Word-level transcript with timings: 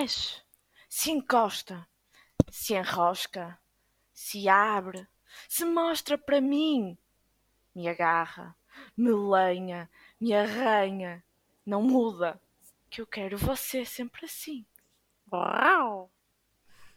remexe, 0.00 0.36
se 0.88 1.10
encosta, 1.10 1.86
se 2.50 2.74
enrosca, 2.74 3.58
se 4.12 4.48
abre, 4.48 5.06
se 5.48 5.64
mostra 5.64 6.16
para 6.16 6.40
mim, 6.40 6.96
me 7.74 7.88
agarra, 7.88 8.56
me 8.96 9.12
lenha, 9.12 9.88
me 10.20 10.34
arranha, 10.34 11.22
não 11.66 11.82
muda, 11.82 12.40
que 12.88 13.00
eu 13.00 13.06
quero 13.06 13.36
você 13.36 13.84
sempre 13.84 14.24
assim. 14.24 14.64
Uau! 15.32 16.10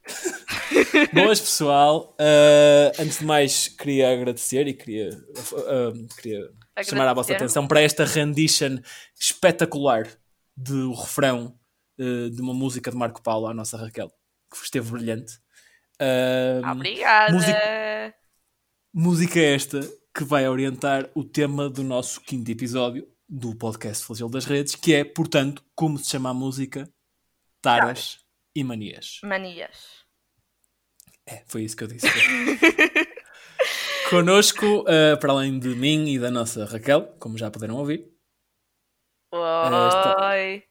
Boas, 1.13 1.39
pessoal. 1.39 2.15
Uh, 2.19 3.01
antes 3.01 3.19
de 3.19 3.25
mais, 3.25 3.67
queria 3.67 4.11
agradecer 4.11 4.67
e 4.67 4.73
queria, 4.73 5.09
uh, 5.09 6.15
queria 6.15 6.51
chamar 6.83 7.07
a 7.07 7.13
vossa 7.13 7.33
atenção 7.33 7.67
para 7.67 7.81
esta 7.81 8.03
rendition 8.03 8.79
espetacular 9.17 10.07
do 10.57 10.93
refrão 10.93 11.57
uh, 11.99 12.29
de 12.29 12.41
uma 12.41 12.53
música 12.53 12.91
de 12.91 12.97
Marco 12.97 13.21
Paulo 13.21 13.47
à 13.47 13.53
nossa 13.53 13.77
Raquel, 13.77 14.11
que 14.51 14.57
esteve 14.57 14.91
brilhante. 14.91 15.37
Uh, 16.01 16.67
Obrigada! 16.71 17.33
música- 17.33 18.15
música 18.93 19.39
esta 19.39 19.79
que 20.15 20.23
vai 20.23 20.47
orientar 20.47 21.09
o 21.15 21.23
tema 21.23 21.69
do 21.69 21.83
nosso 21.83 22.21
quinto 22.21 22.49
episódio 22.51 23.07
do 23.27 23.55
podcast 23.55 24.05
Flagelo 24.05 24.29
das 24.29 24.45
Redes, 24.45 24.75
que 24.75 24.93
é, 24.93 25.03
portanto, 25.03 25.63
como 25.75 25.97
se 25.97 26.09
chama 26.11 26.29
a 26.29 26.33
música? 26.33 26.87
Taras 27.61 28.19
e 28.55 28.63
Manias. 28.63 29.19
Manias. 29.23 30.03
É, 31.25 31.43
foi 31.47 31.63
isso 31.63 31.75
que 31.77 31.83
eu 31.85 31.87
disse. 31.87 32.05
Connosco, 34.09 34.81
uh, 34.81 35.17
para 35.19 35.31
além 35.31 35.57
de 35.57 35.69
mim 35.69 36.07
e 36.09 36.19
da 36.19 36.29
nossa 36.29 36.65
Raquel, 36.65 37.15
como 37.19 37.37
já 37.37 37.49
puderam 37.49 37.77
ouvir, 37.77 38.11
Esta- 39.31 40.29
Oi! 40.29 40.63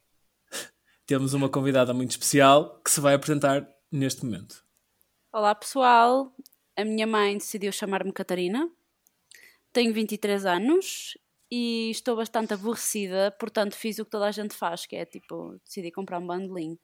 Temos 1.13 1.35
uma 1.35 1.47
convidada 1.47 1.93
muito 1.93 2.09
especial 2.09 2.81
que 2.83 2.89
se 2.89 2.99
vai 2.99 3.13
apresentar 3.13 3.69
neste 3.91 4.25
momento. 4.25 4.65
Olá 5.31 5.53
pessoal, 5.53 6.33
a 6.75 6.83
minha 6.83 7.05
mãe 7.05 7.37
decidiu 7.37 7.71
chamar-me 7.71 8.11
Catarina, 8.11 8.67
tenho 9.71 9.93
23 9.93 10.43
anos 10.47 11.15
e 11.51 11.91
estou 11.91 12.15
bastante 12.15 12.55
aborrecida, 12.55 13.29
portanto 13.39 13.75
fiz 13.75 13.99
o 13.99 14.05
que 14.05 14.09
toda 14.09 14.25
a 14.25 14.31
gente 14.31 14.55
faz, 14.55 14.87
que 14.87 14.95
é 14.95 15.05
tipo, 15.05 15.55
decidi 15.63 15.91
comprar 15.91 16.17
um 16.17 16.25
bandolim. 16.25 16.79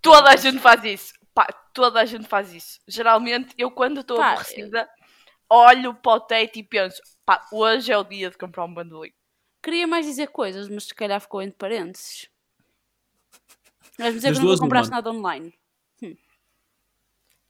Toda 0.00 0.30
a 0.30 0.36
gente 0.36 0.58
faz 0.58 0.82
isso. 0.82 1.12
Pá, 1.34 1.46
toda 1.74 2.00
a 2.00 2.06
gente 2.06 2.26
faz 2.26 2.54
isso. 2.54 2.80
Geralmente, 2.88 3.54
eu 3.58 3.70
quando 3.70 4.00
estou 4.00 4.16
Pá, 4.16 4.30
aborrecida, 4.30 4.88
olho 5.50 5.94
para 5.94 6.12
o 6.12 6.20
teto 6.20 6.58
e 6.58 6.62
penso, 6.62 7.02
pá, 7.26 7.46
hoje 7.52 7.92
é 7.92 7.98
o 7.98 8.04
dia 8.04 8.30
de 8.30 8.38
comprar 8.38 8.64
um 8.64 8.72
bandolim. 8.72 9.12
Queria 9.62 9.86
mais 9.86 10.06
dizer 10.06 10.28
coisas, 10.28 10.70
mas 10.70 10.84
se 10.84 10.94
calhar 10.94 11.20
ficou 11.20 11.42
entre 11.42 11.58
parênteses. 11.58 12.31
Vais 13.98 14.14
dizer 14.14 14.32
que 14.34 14.40
nunca 14.40 14.58
compraste 14.58 14.90
uma. 14.90 14.96
nada 14.96 15.10
online. 15.10 15.54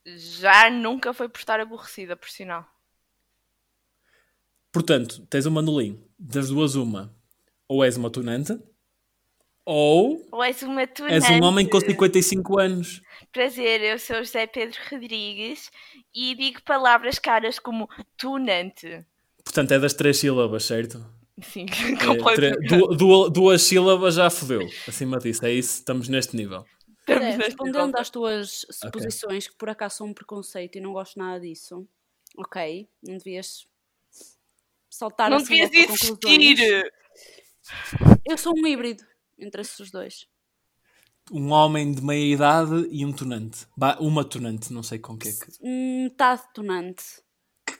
Já 0.04 0.68
nunca 0.70 1.14
foi 1.14 1.28
por 1.28 1.38
estar 1.38 1.60
aborrecida, 1.60 2.16
por 2.16 2.28
sinal. 2.28 2.66
Portanto, 4.72 5.26
tens 5.26 5.46
um 5.46 5.50
mandolim, 5.50 6.02
das 6.18 6.48
duas 6.48 6.74
uma, 6.74 7.14
ou 7.68 7.84
és 7.84 7.96
uma 7.96 8.10
tunante, 8.10 8.58
ou 9.64 10.26
Ou 10.32 10.42
és 10.42 10.62
uma 10.62 10.86
tunante. 10.86 11.14
és 11.14 11.30
um 11.30 11.44
homem 11.44 11.68
com 11.68 11.78
55 11.78 12.58
anos. 12.58 13.00
Prazer, 13.30 13.80
eu 13.82 13.98
sou 13.98 14.16
o 14.16 14.24
José 14.24 14.46
Pedro 14.46 14.76
Rodrigues 14.90 15.70
e 16.14 16.34
digo 16.34 16.62
palavras 16.62 17.18
caras 17.18 17.58
como 17.60 17.88
tunante. 18.16 19.04
Portanto, 19.44 19.72
é 19.72 19.78
das 19.78 19.94
três 19.94 20.16
sílabas, 20.18 20.64
certo? 20.64 21.04
Sim, 21.40 21.66
É, 22.38 22.68
du- 22.68 22.88
du- 22.96 23.30
duas 23.30 23.62
sílabas 23.62 24.14
já 24.16 24.28
fodeu. 24.28 24.68
Acima 24.86 25.18
disso, 25.18 25.44
é 25.46 25.52
isso, 25.52 25.78
estamos 25.78 26.08
neste 26.08 26.36
nível. 26.36 26.64
Estamos 27.00 27.22
É, 27.22 27.36
neste 27.36 27.42
respondendo 27.50 27.86
nível. 27.86 28.00
às 28.00 28.10
tuas 28.10 28.66
suposições, 28.70 29.48
que 29.48 29.56
por 29.56 29.68
acaso 29.70 29.96
são 29.96 30.06
um 30.08 30.14
preconceito 30.14 30.76
e 30.76 30.80
não 30.80 30.92
gosto 30.92 31.18
nada 31.18 31.40
disso, 31.40 31.86
ok, 32.36 32.88
não 33.02 33.16
devias 33.16 33.66
saltar 34.90 35.30
Não 35.30 35.38
assim 35.38 35.54
devias 35.66 35.90
existir! 35.90 36.92
Eu 38.28 38.36
sou 38.38 38.52
um 38.56 38.66
híbrido 38.66 39.02
entre 39.38 39.62
esses 39.62 39.90
dois. 39.90 40.26
Um 41.30 41.50
homem 41.52 41.92
de 41.92 42.02
meia 42.02 42.34
idade 42.34 42.88
e 42.90 43.04
um 43.06 43.12
tunante. 43.12 43.66
Ba- 43.76 43.96
Uma 44.00 44.24
tunante, 44.24 44.72
não 44.72 44.82
sei 44.82 44.98
com 44.98 45.16
que 45.16 45.28
é 45.28 45.32
que. 45.32 45.46
Hum, 45.62 46.04
Metade 46.04 46.42
tonante. 46.52 47.04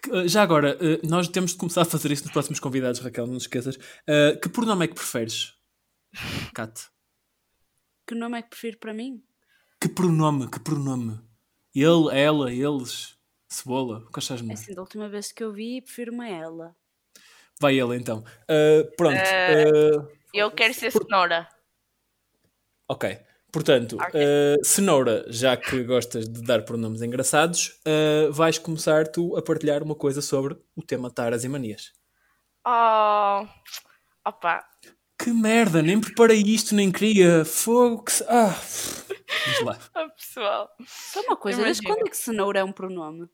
Que- 0.02 0.28
Já 0.28 0.42
agora, 0.42 0.76
eh, 0.80 1.00
nós 1.06 1.28
temos 1.28 1.52
de 1.52 1.56
começar 1.58 1.82
a 1.82 1.84
fazer 1.84 2.10
isto 2.10 2.24
nos 2.24 2.32
próximos 2.32 2.58
convidados, 2.60 3.00
Raquel, 3.00 3.26
não 3.26 3.38
te 3.38 3.42
esqueças. 3.42 3.78
Eh, 4.06 4.36
que 4.36 4.48
pronome 4.48 4.84
é 4.84 4.88
que 4.88 4.94
preferes? 4.94 5.54
Cat. 6.54 6.88
Que 8.06 8.14
nome 8.14 8.38
é 8.38 8.42
que 8.42 8.50
prefiro 8.50 8.78
para 8.78 8.92
mim? 8.92 9.22
Que 9.80 9.88
pronome, 9.88 10.50
que 10.50 10.58
pronome. 10.60 11.20
Ele, 11.74 12.08
ela, 12.12 12.52
eles, 12.52 13.16
cebola, 13.48 13.98
o 14.00 14.10
que 14.10 14.18
achas 14.18 14.40
É 14.40 14.42
melhor? 14.42 14.54
assim, 14.54 14.74
da 14.74 14.82
última 14.82 15.08
vez 15.08 15.32
que 15.32 15.42
eu 15.42 15.52
vi, 15.52 15.80
prefiro 15.80 16.12
uma 16.12 16.28
ela. 16.28 16.76
Vai 17.60 17.78
ele 17.80 17.96
então. 17.96 18.24
Eh, 18.48 18.82
pronto. 18.96 19.14
Eh, 19.16 19.62
eh, 19.68 20.18
Eu 20.34 20.50
quero 20.50 20.74
ser 20.74 20.90
cenoura. 20.90 21.48
ok. 22.88 23.18
Portanto, 23.52 23.96
Ok. 24.00 24.10
eh, 24.14 24.56
Cenoura, 24.64 25.26
já 25.28 25.54
que 25.58 25.82
gostas 25.84 26.26
de 26.26 26.42
dar 26.42 26.64
pronomes 26.64 27.02
engraçados, 27.02 27.78
eh, 27.84 28.28
vais 28.30 28.56
começar 28.58 29.06
tu 29.08 29.36
a 29.36 29.42
partilhar 29.42 29.82
uma 29.82 29.94
coisa 29.94 30.22
sobre 30.22 30.56
o 30.74 30.82
tema 30.82 31.10
taras 31.10 31.44
e 31.44 31.48
manias. 31.48 31.92
Oh, 32.66 33.46
opa, 34.26 34.64
Que 35.18 35.30
merda, 35.32 35.82
nem 35.82 36.00
preparei 36.00 36.40
isto, 36.40 36.74
nem 36.74 36.90
queria. 36.90 37.44
Fogo 37.44 38.02
que 38.04 38.12
se... 38.12 38.24
Ah, 38.26 38.56
diz 39.46 39.60
lá. 39.64 39.78
oh, 39.96 40.10
pessoal. 40.16 40.68
Só 40.86 41.20
uma 41.20 41.36
coisa, 41.36 41.62
desde 41.62 41.82
Imagina. 41.84 41.94
quando 41.94 42.06
é 42.06 42.10
que 42.10 42.16
cenoura 42.16 42.58
é 42.60 42.64
um 42.64 42.72
pronome? 42.72 43.28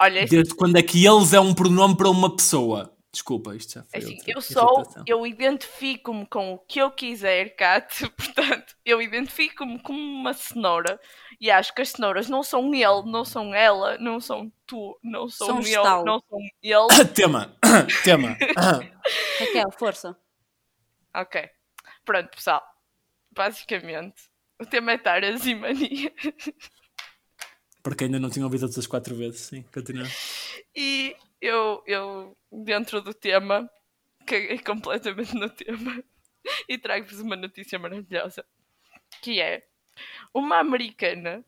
Olha, 0.00 0.26
Desde 0.26 0.54
quando 0.54 0.76
é 0.76 0.82
que 0.82 1.06
eles 1.06 1.32
é 1.32 1.38
um 1.38 1.54
pronome 1.54 1.96
para 1.96 2.10
uma 2.10 2.34
pessoa? 2.34 2.92
Desculpa, 3.12 3.56
isto 3.56 3.74
já 3.74 3.82
foi 3.82 3.98
assim, 3.98 4.14
outra 4.14 4.32
eu 4.32 4.40
sou, 4.40 5.04
eu 5.04 5.26
identifico-me 5.26 6.24
com 6.26 6.54
o 6.54 6.58
que 6.58 6.78
eu 6.78 6.92
quiser, 6.92 7.56
Kat. 7.56 8.08
Portanto, 8.16 8.76
eu 8.84 9.02
identifico-me 9.02 9.80
como 9.80 9.98
uma 9.98 10.32
cenoura. 10.32 11.00
E 11.40 11.50
acho 11.50 11.74
que 11.74 11.82
as 11.82 11.90
cenouras 11.90 12.28
não 12.28 12.42
são 12.42 12.72
ele, 12.72 13.10
não 13.10 13.24
são 13.24 13.52
ela, 13.52 13.98
não 13.98 14.20
são 14.20 14.52
tu, 14.64 14.98
não 15.02 15.28
sou 15.28 15.48
São 15.48 15.62
eu, 15.62 16.04
não 16.04 16.20
são 16.20 16.38
ele. 16.62 17.04
Tema, 17.14 17.56
tema. 18.04 18.36
Raquel, 19.40 19.72
força. 19.76 20.16
Ok. 21.14 21.50
Pronto, 22.04 22.28
pessoal. 22.30 22.62
Basicamente, 23.32 24.22
o 24.60 24.66
tema 24.66 24.92
é 24.92 24.98
taras 24.98 25.46
e 25.46 25.54
mania. 25.54 26.12
Para 27.82 27.94
quem 27.96 28.06
ainda 28.06 28.20
não 28.20 28.30
tinha 28.30 28.44
ouvido 28.44 28.62
todas 28.62 28.78
as 28.78 28.86
quatro 28.86 29.14
vezes, 29.16 29.40
sim, 29.40 29.62
continua. 29.72 30.06
E 30.74 31.16
eu, 31.40 31.82
eu 31.86 32.36
dentro 32.50 33.00
do 33.00 33.14
tema, 33.14 33.70
caguei 34.26 34.58
completamente 34.58 35.34
no 35.34 35.48
tema 35.48 36.02
e 36.68 36.78
trago-vos 36.78 37.20
uma 37.20 37.36
notícia 37.36 37.78
maravilhosa. 37.78 38.44
Que 39.22 39.40
é, 39.40 39.66
uma 40.32 40.58
americana 40.58 41.44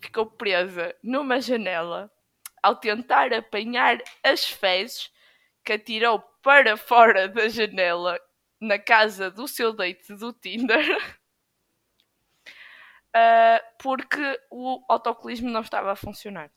ficou 0.00 0.26
presa 0.26 0.94
numa 1.02 1.40
janela 1.40 2.10
ao 2.62 2.76
tentar 2.76 3.32
apanhar 3.32 3.98
as 4.22 4.44
fezes 4.44 5.10
que 5.64 5.72
atirou 5.72 6.20
para 6.42 6.76
fora 6.76 7.28
da 7.28 7.48
janela 7.48 8.20
na 8.60 8.78
casa 8.78 9.30
do 9.30 9.46
seu 9.46 9.72
date 9.72 10.14
do 10.14 10.32
Tinder. 10.32 10.84
ah, 13.14 13.62
porque 13.80 14.40
o 14.50 14.84
autocolismo 14.88 15.50
não 15.50 15.60
estava 15.60 15.92
a 15.92 15.96
funcionar. 15.96 16.50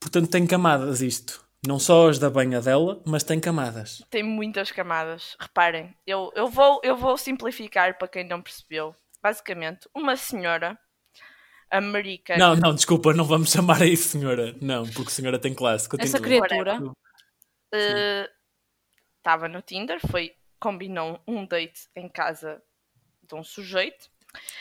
Portanto, 0.00 0.30
tem 0.30 0.46
camadas 0.46 1.00
isto. 1.02 1.44
Não 1.66 1.78
só 1.78 2.08
as 2.08 2.18
da 2.18 2.30
banha 2.30 2.60
dela, 2.60 3.02
mas 3.06 3.22
tem 3.22 3.38
camadas. 3.38 4.02
tem 4.08 4.22
muitas 4.22 4.72
camadas. 4.72 5.36
Reparem, 5.38 5.94
eu, 6.06 6.32
eu, 6.34 6.48
vou, 6.48 6.80
eu 6.82 6.96
vou 6.96 7.18
simplificar 7.18 7.98
para 7.98 8.08
quem 8.08 8.26
não 8.26 8.40
percebeu. 8.40 8.96
Basicamente, 9.22 9.86
uma 9.94 10.16
senhora 10.16 10.78
americana. 11.70 12.38
Não, 12.38 12.56
não, 12.56 12.74
desculpa, 12.74 13.12
não 13.12 13.24
vamos 13.24 13.50
chamar 13.52 13.82
a 13.82 13.86
isso 13.86 14.08
senhora. 14.08 14.56
Não, 14.60 14.88
porque 14.88 15.10
senhora 15.10 15.38
tem 15.38 15.54
classe. 15.54 15.86
Continua. 15.88 16.08
Essa 16.08 16.20
criatura. 16.20 16.80
eh, 17.74 18.30
Estava 19.18 19.46
no 19.48 19.60
Tinder, 19.60 20.00
foi, 20.10 20.32
combinou 20.58 21.20
um 21.28 21.44
date 21.46 21.88
em 21.94 22.08
casa 22.08 22.62
de 23.28 23.34
um 23.34 23.44
sujeito. 23.44 24.08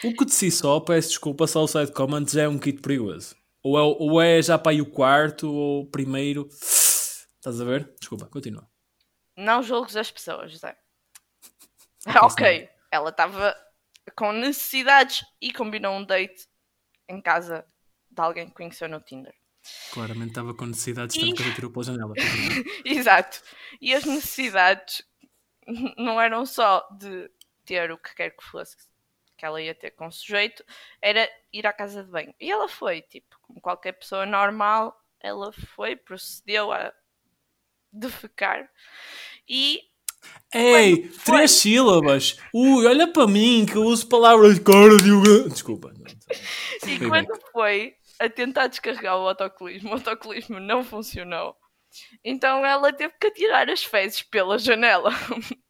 O 0.04 0.14
que 0.14 0.26
de 0.26 0.34
si 0.34 0.52
só, 0.52 0.82
peço 0.82 1.10
desculpa, 1.10 1.48
só 1.48 1.64
o 1.64 1.68
side 1.68 1.94
comment 1.94 2.28
já 2.28 2.42
é 2.44 2.48
um 2.48 2.60
kit 2.60 2.82
perigoso. 2.82 3.36
Ou 3.64 3.78
é, 3.78 3.82
ou 3.82 4.22
é 4.22 4.42
já 4.42 4.58
para 4.58 4.72
aí 4.72 4.82
o 4.82 4.90
quarto, 4.90 5.52
ou 5.52 5.82
o 5.84 5.90
primeiro. 5.90 6.48
Estás 6.50 7.60
a 7.60 7.64
ver? 7.66 7.94
Desculpa, 8.00 8.26
continua. 8.28 8.68
Não 9.38 9.62
julgues 9.64 9.96
as 9.96 10.12
pessoas, 10.12 10.52
José. 10.52 10.78
Ok, 12.24 12.24
ok, 12.24 12.70
ela 12.92 13.10
estava 13.10 13.56
com 14.16 14.32
necessidades 14.32 15.26
e 15.42 15.52
combinou 15.52 15.94
um 15.96 16.06
date 16.06 16.48
em 17.10 17.22
casa 17.22 17.66
de 18.10 18.22
alguém 18.22 18.48
que 18.48 18.56
conheceu 18.56 18.88
no 18.88 19.02
Tinder. 19.02 19.34
Claramente 19.92 20.30
estava 20.30 20.54
com 20.54 20.66
necessidades, 20.66 21.16
E- 21.18 21.20
tanto 21.20 21.36
que 21.36 21.42
ele 21.44 21.54
tirou 21.56 21.72
pela 21.72 21.84
janela. 21.84 22.14
Exato. 22.86 23.42
E 23.82 23.94
as 23.94 24.06
necessidades 24.06 25.04
não 25.98 26.20
eram 26.20 26.46
só 26.46 26.88
de 26.98 27.30
ter 27.66 27.92
o 27.92 27.98
que 27.98 28.16
quer 28.16 28.30
que 28.32 28.44
fosse 28.46 28.78
que 29.40 29.46
ela 29.46 29.62
ia 29.62 29.74
ter 29.74 29.92
com 29.92 30.08
o 30.08 30.12
sujeito, 30.12 30.64
era 31.02 31.30
ir 31.54 31.66
à 31.66 31.72
casa 31.72 32.04
de 32.04 32.12
banho. 32.12 32.34
E 32.40 32.52
ela 32.52 32.68
foi, 32.68 33.02
tipo, 33.02 33.38
como 33.42 33.62
qualquer 33.62 33.94
pessoa 33.94 34.26
normal, 34.26 34.94
ela 35.22 35.54
foi, 35.54 35.96
procedeu 35.96 36.72
a 36.74 36.94
defecar 37.92 38.70
e 39.48 39.82
Ei, 40.54 41.08
foi? 41.08 41.38
três 41.38 41.52
sílabas. 41.52 42.38
Ui, 42.54 42.86
olha 42.86 43.08
para 43.08 43.26
mim 43.26 43.66
que 43.66 43.78
eu 43.78 43.84
uso 43.84 44.08
palavras 44.08 44.60
cardio. 44.60 45.50
Desculpa. 45.50 45.92
E 46.88 47.00
quando 47.08 47.36
foi 47.52 47.96
a 48.20 48.30
tentar 48.30 48.68
descarregar 48.68 49.18
o 49.18 49.28
autocolismo, 49.28 49.90
o 49.90 49.94
autocolismo 49.94 50.60
não 50.60 50.84
funcionou. 50.84 51.56
Então 52.24 52.66
ela 52.66 52.94
teve 52.94 53.14
que 53.20 53.28
atirar 53.28 53.70
as 53.70 53.84
fezes 53.84 54.22
pela 54.22 54.60
janela. 54.60 55.10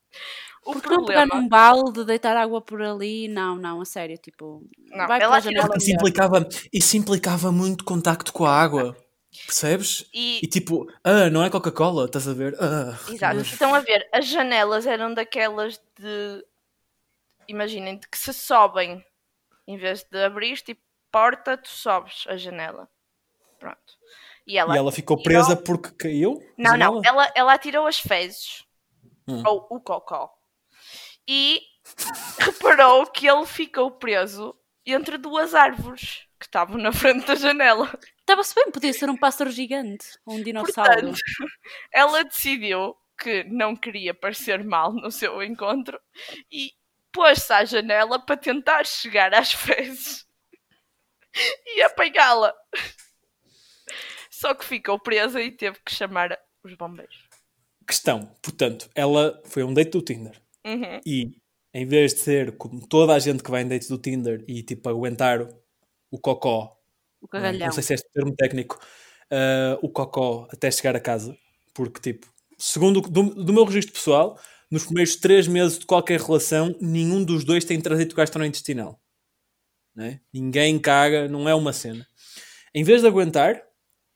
O 0.65 0.73
Porque 0.73 0.89
não 0.89 1.05
pegar 1.05 1.21
problema. 1.25 1.41
num 1.41 1.47
balde, 1.49 2.03
deitar 2.05 2.35
água 2.37 2.61
por 2.61 2.81
ali, 2.81 3.27
não, 3.27 3.55
não, 3.55 3.81
a 3.81 3.85
sério, 3.85 4.17
tipo, 4.17 4.63
Não, 4.91 5.07
vai 5.07 5.19
ela 5.21 5.39
pela 5.39 5.39
janela. 5.39 5.75
Isso 5.77 5.91
implicava, 5.91 6.47
isso 6.71 6.97
implicava 6.97 7.51
muito 7.51 7.83
contacto 7.83 8.31
com 8.33 8.45
a 8.45 8.53
água. 8.53 8.95
Percebes? 9.45 10.05
E, 10.13 10.39
E 10.43 10.47
tipo, 10.47 10.87
ah, 11.03 11.29
não 11.29 11.43
é 11.43 11.49
Coca-Cola, 11.49 12.05
estás 12.05 12.27
a 12.27 12.33
ver? 12.33 12.55
Ah, 12.59 12.97
exato, 13.09 13.37
mas- 13.37 13.47
estão 13.47 13.73
a 13.73 13.79
ver, 13.79 14.07
as 14.11 14.27
janelas 14.27 14.85
eram 14.85 15.13
daquelas 15.13 15.79
de. 15.99 16.43
Imaginem, 17.47 17.97
de 17.97 18.07
que 18.07 18.17
se 18.17 18.33
sobem. 18.33 19.03
Em 19.67 19.77
vez 19.77 20.03
de 20.03 20.23
abrir, 20.23 20.57
tipo, 20.61 20.81
porta, 21.11 21.55
tu 21.57 21.69
sobes 21.69 22.25
a 22.27 22.35
janela. 22.37 22.87
Pronto. 23.59 23.77
E 24.47 24.57
ela, 24.57 24.73
E 24.73 24.77
ela 24.77 24.91
ficou 24.91 25.15
atirou- 25.17 25.43
presa 25.45 25.55
porque 25.55 25.91
caiu? 25.91 26.43
Não, 26.57 26.75
não, 26.75 27.01
ela, 27.05 27.31
ela 27.35 27.53
atirou 27.53 27.85
as 27.85 27.99
fezes. 27.99 28.63
Hum. 29.27 29.43
Ou 29.45 29.67
o 29.69 29.79
cocó. 29.79 30.31
E 31.31 31.61
reparou 32.41 33.05
que 33.05 33.29
ele 33.29 33.45
ficou 33.45 33.91
preso 33.91 34.55
entre 34.83 35.15
duas 35.15 35.53
árvores 35.53 36.25
que 36.39 36.45
estavam 36.47 36.75
na 36.79 36.91
frente 36.91 37.27
da 37.27 37.35
janela. 37.35 37.87
Estava-se 38.19 38.55
bem, 38.55 38.71
podia 38.71 38.91
ser 38.91 39.11
um 39.11 39.17
pássaro 39.17 39.51
gigante, 39.51 40.17
ou 40.25 40.37
um 40.37 40.41
dinossauro. 40.41 40.91
Portanto, 40.91 41.19
ela 41.93 42.23
decidiu 42.23 42.95
que 43.15 43.43
não 43.43 43.75
queria 43.75 44.11
parecer 44.11 44.63
mal 44.63 44.91
no 44.91 45.11
seu 45.11 45.43
encontro 45.43 45.99
e 46.51 46.71
pôs-se 47.11 47.53
à 47.53 47.63
janela 47.63 48.17
para 48.17 48.35
tentar 48.35 48.87
chegar 48.87 49.31
às 49.31 49.53
fezes 49.53 50.25
e 51.67 51.83
apanhá-la. 51.83 52.55
Só 54.31 54.55
que 54.55 54.65
ficou 54.65 54.97
presa 54.97 55.39
e 55.43 55.51
teve 55.51 55.77
que 55.85 55.93
chamar 55.93 56.35
os 56.63 56.73
bombeiros. 56.73 57.29
Questão, 57.85 58.35
portanto, 58.41 58.89
ela 58.95 59.39
foi 59.45 59.61
a 59.61 59.65
um 59.67 59.73
date 59.75 59.91
do 59.91 60.01
Tinder. 60.01 60.41
Uhum. 60.65 60.99
E 61.05 61.31
em 61.73 61.85
vez 61.85 62.13
de 62.13 62.19
ser 62.21 62.57
como 62.57 62.87
toda 62.87 63.13
a 63.13 63.19
gente 63.19 63.43
que 63.43 63.51
vai 63.51 63.61
em 63.63 63.67
dates 63.67 63.87
do 63.89 63.97
Tinder 63.97 64.43
e 64.47 64.63
tipo 64.63 64.89
aguentar 64.89 65.47
o 66.11 66.19
cocó, 66.19 66.77
O 67.21 67.27
não 67.65 67.71
sei 67.71 67.83
se 67.83 67.93
é 67.93 67.95
este 67.95 68.09
termo 68.11 68.35
técnico, 68.35 68.79
ah, 69.31 69.77
o 69.81 69.89
cocó 69.89 70.47
até 70.51 70.71
chegar 70.71 70.95
a 70.95 70.99
casa, 70.99 71.37
porque 71.73 71.99
tipo, 72.01 72.27
segundo 72.57 72.97
o- 72.99 73.09
do, 73.09 73.43
do 73.45 73.53
meu 73.53 73.65
registro 73.65 73.93
pessoal, 73.93 74.39
nos 74.71 74.85
primeiros 74.85 75.15
três 75.15 75.47
meses 75.47 75.79
de 75.79 75.85
qualquer 75.85 76.19
relação, 76.21 76.75
nenhum 76.81 77.23
dos 77.23 77.43
dois 77.43 77.65
tem 77.65 77.79
trânsito 77.81 78.15
gastrointestinal. 78.15 78.99
Né? 79.95 80.21
Ninguém 80.33 80.79
caga, 80.79 81.27
não 81.27 81.47
é 81.49 81.55
uma 81.55 81.73
cena. 81.73 82.05
Em 82.73 82.83
vez 82.83 83.01
de 83.01 83.07
aguentar, 83.07 83.61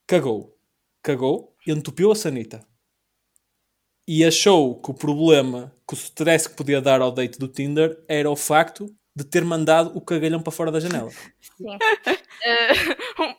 cagou. 0.07 0.57
Cagou 1.03 1.55
e 1.67 1.71
entupiu 1.71 2.11
a 2.11 2.15
sanita. 2.15 2.65
E 4.07 4.25
achou 4.25 4.81
que 4.81 4.91
o 4.91 4.93
problema, 4.93 5.73
que 5.87 5.93
o 5.93 5.95
stress 5.95 6.49
que 6.49 6.55
podia 6.55 6.81
dar 6.81 7.01
ao 7.01 7.11
date 7.11 7.39
do 7.39 7.47
Tinder 7.47 8.03
era 8.07 8.29
o 8.29 8.35
facto 8.35 8.93
de 9.15 9.23
ter 9.23 9.45
mandado 9.45 9.95
o 9.95 10.01
cagalhão 10.01 10.41
para 10.41 10.51
fora 10.51 10.71
da 10.71 10.79
janela. 10.79 11.09
Sim. 11.09 11.77
Eh, 12.45 12.73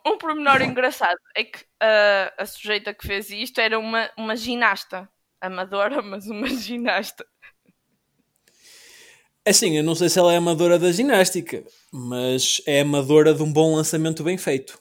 um, 0.07 0.13
um 0.13 0.17
pormenor 0.17 0.63
engraçado 0.63 1.19
é 1.37 1.45
que 1.45 1.59
eh, 1.83 2.33
a 2.39 2.47
sujeita 2.47 2.95
que 2.95 3.07
fez 3.07 3.29
isto 3.29 3.61
era 3.61 3.79
uma, 3.79 4.11
uma 4.17 4.35
ginasta. 4.35 5.07
Amadora, 5.43 6.01
mas 6.01 6.27
uma 6.27 6.49
ginasta. 6.49 7.27
Assim, 9.47 9.77
eu 9.77 9.85
não 9.85 9.95
sei 9.95 10.09
se 10.09 10.19
ela 10.19 10.33
é 10.33 10.39
amadora 10.39 10.79
da 10.79 10.91
ginástica, 10.91 11.63
mas 11.93 12.63
é 12.67 12.81
amadora 12.81 13.35
de 13.35 13.43
um 13.43 13.53
bom 13.53 13.77
lançamento 13.77 14.25
bem 14.25 14.39
feito. 14.39 14.81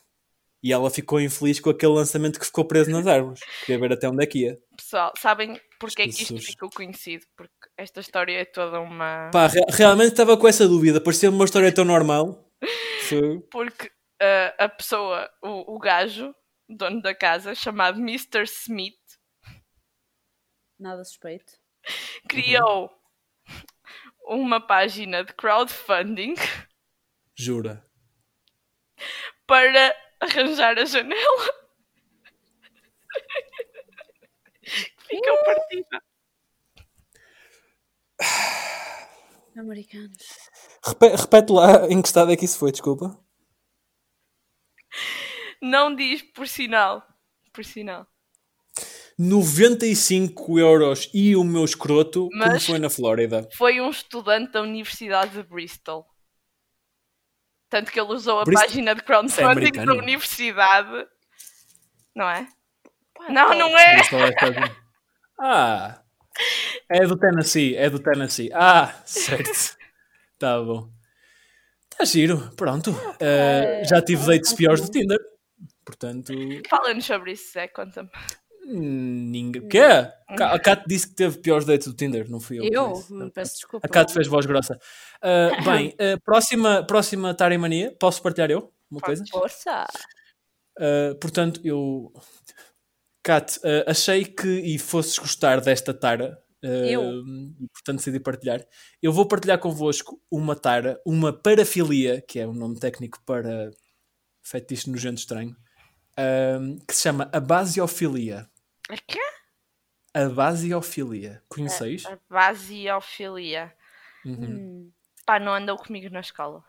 E 0.63 0.71
ela 0.71 0.89
ficou 0.89 1.19
infeliz 1.19 1.59
com 1.59 1.69
aquele 1.69 1.91
lançamento 1.91 2.39
que 2.39 2.45
ficou 2.45 2.63
preso 2.65 2.89
nas 2.89 3.05
árvores. 3.05 3.41
Queria 3.65 3.79
ver 3.81 3.91
até 3.93 4.07
onde 4.07 4.23
é 4.23 4.25
que 4.27 4.39
ia. 4.45 4.57
Pessoal, 4.77 5.11
sabem 5.17 5.59
porque 5.77 6.03
é 6.03 6.05
que 6.05 6.11
isto 6.23 6.37
ficou 6.39 6.69
conhecido? 6.69 7.25
Porque 7.35 7.51
esta 7.77 7.99
história 7.99 8.39
é 8.39 8.45
toda 8.45 8.79
uma. 8.79 9.29
Pá, 9.33 9.47
re- 9.47 9.65
realmente 9.69 10.11
estava 10.13 10.37
com 10.37 10.47
essa 10.47 10.65
dúvida. 10.65 11.01
Parecia-me 11.01 11.35
uma 11.35 11.43
história 11.43 11.73
tão 11.73 11.83
normal. 11.83 12.49
Foi- 13.09 13.41
Porque 13.51 13.91
eh, 14.21 14.55
a 14.57 14.69
pessoa, 14.69 15.29
o, 15.43 15.75
o 15.75 15.79
gajo, 15.79 16.33
dono 16.69 17.01
da 17.01 17.13
casa, 17.13 17.53
chamado 17.53 17.99
Mr. 17.99 18.43
Smith, 18.43 18.95
Nada 20.79 21.03
suspeito. 21.03 21.51
criou 22.29 22.89
uma 24.25 24.61
página 24.65 25.23
de 25.25 25.33
crowdfunding 25.33 26.35
Jura. 27.35 27.85
para 29.45 29.93
arranjar 30.23 30.77
a 30.77 30.85
janela. 30.85 31.53
que 34.63 35.15
ficou 35.15 35.43
partida. 35.43 36.01
Americanos. 39.55 40.17
Repe- 40.85 41.15
repete 41.15 41.51
lá 41.51 41.87
em 41.89 42.01
que 42.01 42.07
estado 42.07 42.31
é 42.31 42.35
que 42.37 42.45
isso 42.45 42.57
foi, 42.57 42.71
desculpa. 42.71 43.17
Não 45.61 45.95
diz 45.95 46.21
por 46.21 46.47
sinal. 46.47 47.03
Por 47.53 47.63
sinal. 47.63 48.07
95 49.17 50.57
euros 50.59 51.09
e 51.13 51.35
o 51.35 51.43
meu 51.43 51.63
escroto, 51.63 52.27
como 52.29 52.37
Mas- 52.39 52.65
foi 52.65 52.79
na 52.79 52.89
Flórida. 52.89 53.47
Foi 53.55 53.79
um 53.79 53.89
estudante 53.91 54.51
da 54.51 54.61
Universidade 54.63 55.33
de 55.33 55.43
Bristol. 55.43 56.05
Tanto 57.73 57.91
que 57.91 57.99
ele 57.99 58.13
usou 58.13 58.39
a 58.41 58.43
Bristol? 58.43 58.67
página 58.67 58.93
de 58.93 59.01
Isso 59.01 59.03
é 59.03 59.07
crowdfunding 59.07 59.49
americano. 59.49 59.85
da 59.87 59.93
universidade. 59.99 61.07
Não 62.15 62.29
é? 62.29 62.47
Não, 63.29 63.55
não 63.55 63.75
é! 63.75 63.95
É? 63.95 64.71
Ah, 65.39 65.99
é 66.87 66.99
do 67.07 67.17
Tennessee, 67.17 67.75
é 67.75 67.89
do 67.89 67.97
Tennessee. 67.97 68.51
Ah, 68.53 68.93
certo. 69.05 69.75
Tá 70.37 70.61
bom. 70.61 70.89
Tá 71.97 72.03
giro, 72.03 72.51
pronto. 72.55 72.91
Uh, 72.91 73.87
já 73.87 74.01
tive 74.01 74.25
dates 74.27 74.51
piores 74.51 74.81
do 74.81 74.91
Tinder. 74.91 75.17
Portanto, 75.85 76.33
Fala-nos 76.69 77.05
sobre 77.05 77.31
isso, 77.31 77.53
Zé, 77.53 77.67
conta-me. 77.69 78.09
Ninguém. 78.65 79.67
Quê? 79.67 79.81
A 80.27 80.59
Kat 80.59 80.83
disse 80.87 81.07
que 81.07 81.15
teve 81.15 81.37
piores 81.39 81.65
dates 81.65 81.87
do 81.87 81.93
Tinder, 81.93 82.29
não 82.29 82.39
fui 82.39 82.59
eu. 82.59 82.65
Eu? 82.65 83.29
Peço 83.31 83.55
desculpa. 83.55 83.85
A 83.85 83.89
Kat 83.89 84.11
fez 84.11 84.27
voz 84.27 84.45
grossa. 84.45 84.77
Uh, 85.21 85.63
bem, 85.63 85.89
uh, 85.89 86.19
próxima, 86.23 86.83
próxima 86.83 87.33
Tara 87.33 87.53
e 87.53 87.57
Mania. 87.57 87.95
Posso 87.99 88.21
partilhar 88.21 88.49
eu? 88.49 88.71
Uma 88.89 89.01
coisa? 89.01 89.23
Força! 89.29 89.85
Uh, 90.77 91.15
portanto, 91.19 91.61
eu. 91.63 92.11
Uh, 93.25 93.87
achei 93.87 94.25
que 94.25 94.47
e 94.47 94.77
fosses 94.77 95.17
gostar 95.17 95.61
desta 95.61 95.93
tara. 95.93 96.37
Eu? 96.61 97.21
Portanto 97.73 97.97
decidi 97.97 98.21
partilhar. 98.21 98.65
Eu 99.01 99.11
vou 99.11 99.27
partilhar 99.27 99.59
convosco 99.59 100.21
uma 100.31 100.55
tara, 100.55 100.99
uma 101.05 101.33
parafilia, 101.33 102.21
que 102.21 102.39
é 102.39 102.47
um 102.47 102.53
nome 102.53 102.79
técnico 102.79 103.21
para 103.25 103.69
fetiche 104.41 104.89
nojento 104.89 105.19
estranho, 105.19 105.53
que 106.87 106.95
se 106.95 107.01
chama 107.01 107.29
abasiofilia. 107.33 108.49
A 108.93 108.97
quê? 108.97 109.19
Abasiofilia. 110.13 111.41
Conheceis? 111.49 112.05
A 112.05 112.19
vasiofilia. 112.29 113.75
Uhum. 114.23 114.43
Hum. 114.43 114.91
Pá, 115.25 115.39
não 115.39 115.53
andou 115.53 115.77
comigo 115.77 116.13
na 116.13 116.19
escola. 116.19 116.63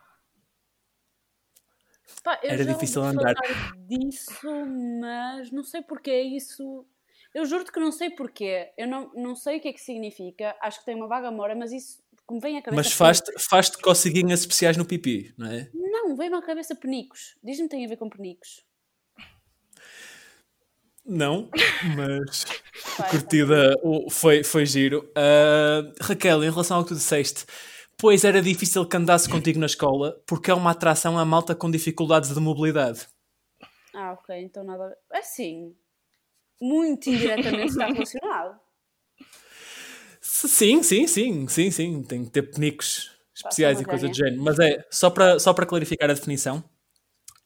Pá, 2.23 2.41
eu 2.43 2.51
Era 2.51 2.65
já 2.65 2.73
difícil 2.73 3.03
ouvi 3.03 3.19
andar. 3.19 3.35
falar 3.35 3.77
disso, 3.87 4.49
mas 5.01 5.51
não 5.51 5.63
sei 5.63 5.83
porque 5.83 6.11
é 6.11 6.23
isso. 6.23 6.87
Eu 7.35 7.45
juro-te 7.45 7.71
que 7.71 7.81
não 7.81 7.93
sei 7.93 8.09
porquê. 8.09 8.73
Eu 8.79 8.89
não, 8.89 9.13
não 9.13 9.37
sei 9.37 9.59
o 9.59 9.61
que 9.61 9.69
é 9.69 9.73
que 9.75 9.81
significa. 9.81 10.57
Acho 10.63 10.79
que 10.79 10.87
tem 10.87 10.95
uma 10.95 11.09
vaga 11.09 11.31
memória, 11.31 11.55
mas 11.55 11.73
isso 11.73 12.03
como 12.25 12.41
vem 12.41 12.57
à 12.57 12.63
cabeça. 12.63 12.77
Mas 12.77 12.93
faz-te 12.93 13.33
faz 13.39 13.69
coceguinhas 13.77 14.41
especiais 14.41 14.79
no 14.79 14.87
pipi, 14.87 15.35
não 15.37 15.51
é? 15.51 15.69
Não, 15.75 16.17
vem-me 16.17 16.37
à 16.37 16.41
cabeça 16.41 16.75
penicos. 16.75 17.37
Diz-me 17.43 17.69
que 17.69 17.77
tem 17.77 17.85
a 17.85 17.89
ver 17.89 17.99
com 17.99 18.09
penicos. 18.09 18.65
Não, 21.07 21.51
mas 21.97 22.45
curtida 23.11 23.75
foi, 24.11 24.43
foi 24.43 24.65
giro. 24.65 25.11
Ah, 25.15 25.93
Raquel, 26.01 26.43
em 26.43 26.51
relação 26.51 26.79
ao 26.79 26.83
que 26.83 26.89
tu 26.89 26.95
disseste, 26.95 27.45
pois 27.99 28.25
era 28.25 28.41
difícil 28.41 28.87
que 28.87 28.97
andasse 28.97 29.29
contigo 29.29 29.59
na 29.59 29.67
escola 29.67 30.19
porque 30.27 30.51
é 30.51 30.55
uma 30.55 30.71
atração 30.71 31.19
à 31.19 31.25
malta 31.25 31.55
com 31.55 31.71
dificuldades 31.71 32.33
de 32.33 32.41
mobilidade. 32.41 33.07
Ah, 33.95 34.13
ok, 34.13 34.37
então 34.43 34.65
nada 34.65 34.97
a. 35.13 35.19
Assim, 35.19 35.75
muito 36.61 37.09
indiretamente 37.11 37.73
está 37.73 37.87
relacionado. 37.93 38.59
Sim, 40.21 40.83
sim, 40.83 41.07
sim, 41.07 41.47
sim, 41.47 41.71
sim. 41.71 42.03
Tem 42.03 42.25
que 42.25 42.31
ter 42.31 42.43
penicos 42.43 43.13
especiais 43.35 43.81
e 43.81 43.85
coisa 43.85 44.09
do 44.09 44.15
género. 44.15 44.43
Mas 44.43 44.59
é, 44.59 44.85
só 44.91 45.11
para, 45.11 45.39
só 45.39 45.53
para 45.53 45.67
clarificar 45.67 46.11
a 46.11 46.15
definição, 46.15 46.65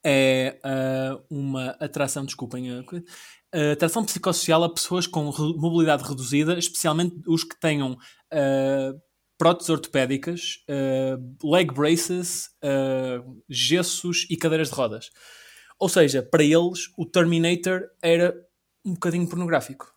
é 0.02 0.58
ah, 0.62 1.20
uma 1.28 1.70
atração, 1.80 2.24
desculpem, 2.24 2.84
a 3.52 3.72
atração 3.72 4.04
psicossocial 4.04 4.62
a 4.64 4.72
pessoas 4.72 5.06
com 5.06 5.30
re- 5.30 5.54
mobilidade 5.56 6.02
reduzida, 6.02 6.58
especialmente 6.58 7.16
os 7.26 7.44
que 7.44 7.58
tenham 7.58 7.96
ah, 8.30 8.92
próteses 9.38 9.70
ortopédicas, 9.70 10.64
ah, 10.68 11.18
leg 11.42 11.72
braces, 11.72 12.50
gessos 13.48 14.26
e 14.28 14.36
cadeiras 14.36 14.68
de 14.68 14.74
rodas. 14.74 15.10
Ou 15.78 15.88
seja, 15.88 16.22
para 16.22 16.42
eles, 16.42 16.92
o 16.96 17.06
Terminator 17.06 17.88
era 18.02 18.34
um 18.84 18.94
bocadinho 18.94 19.28
pornográfico. 19.28 19.94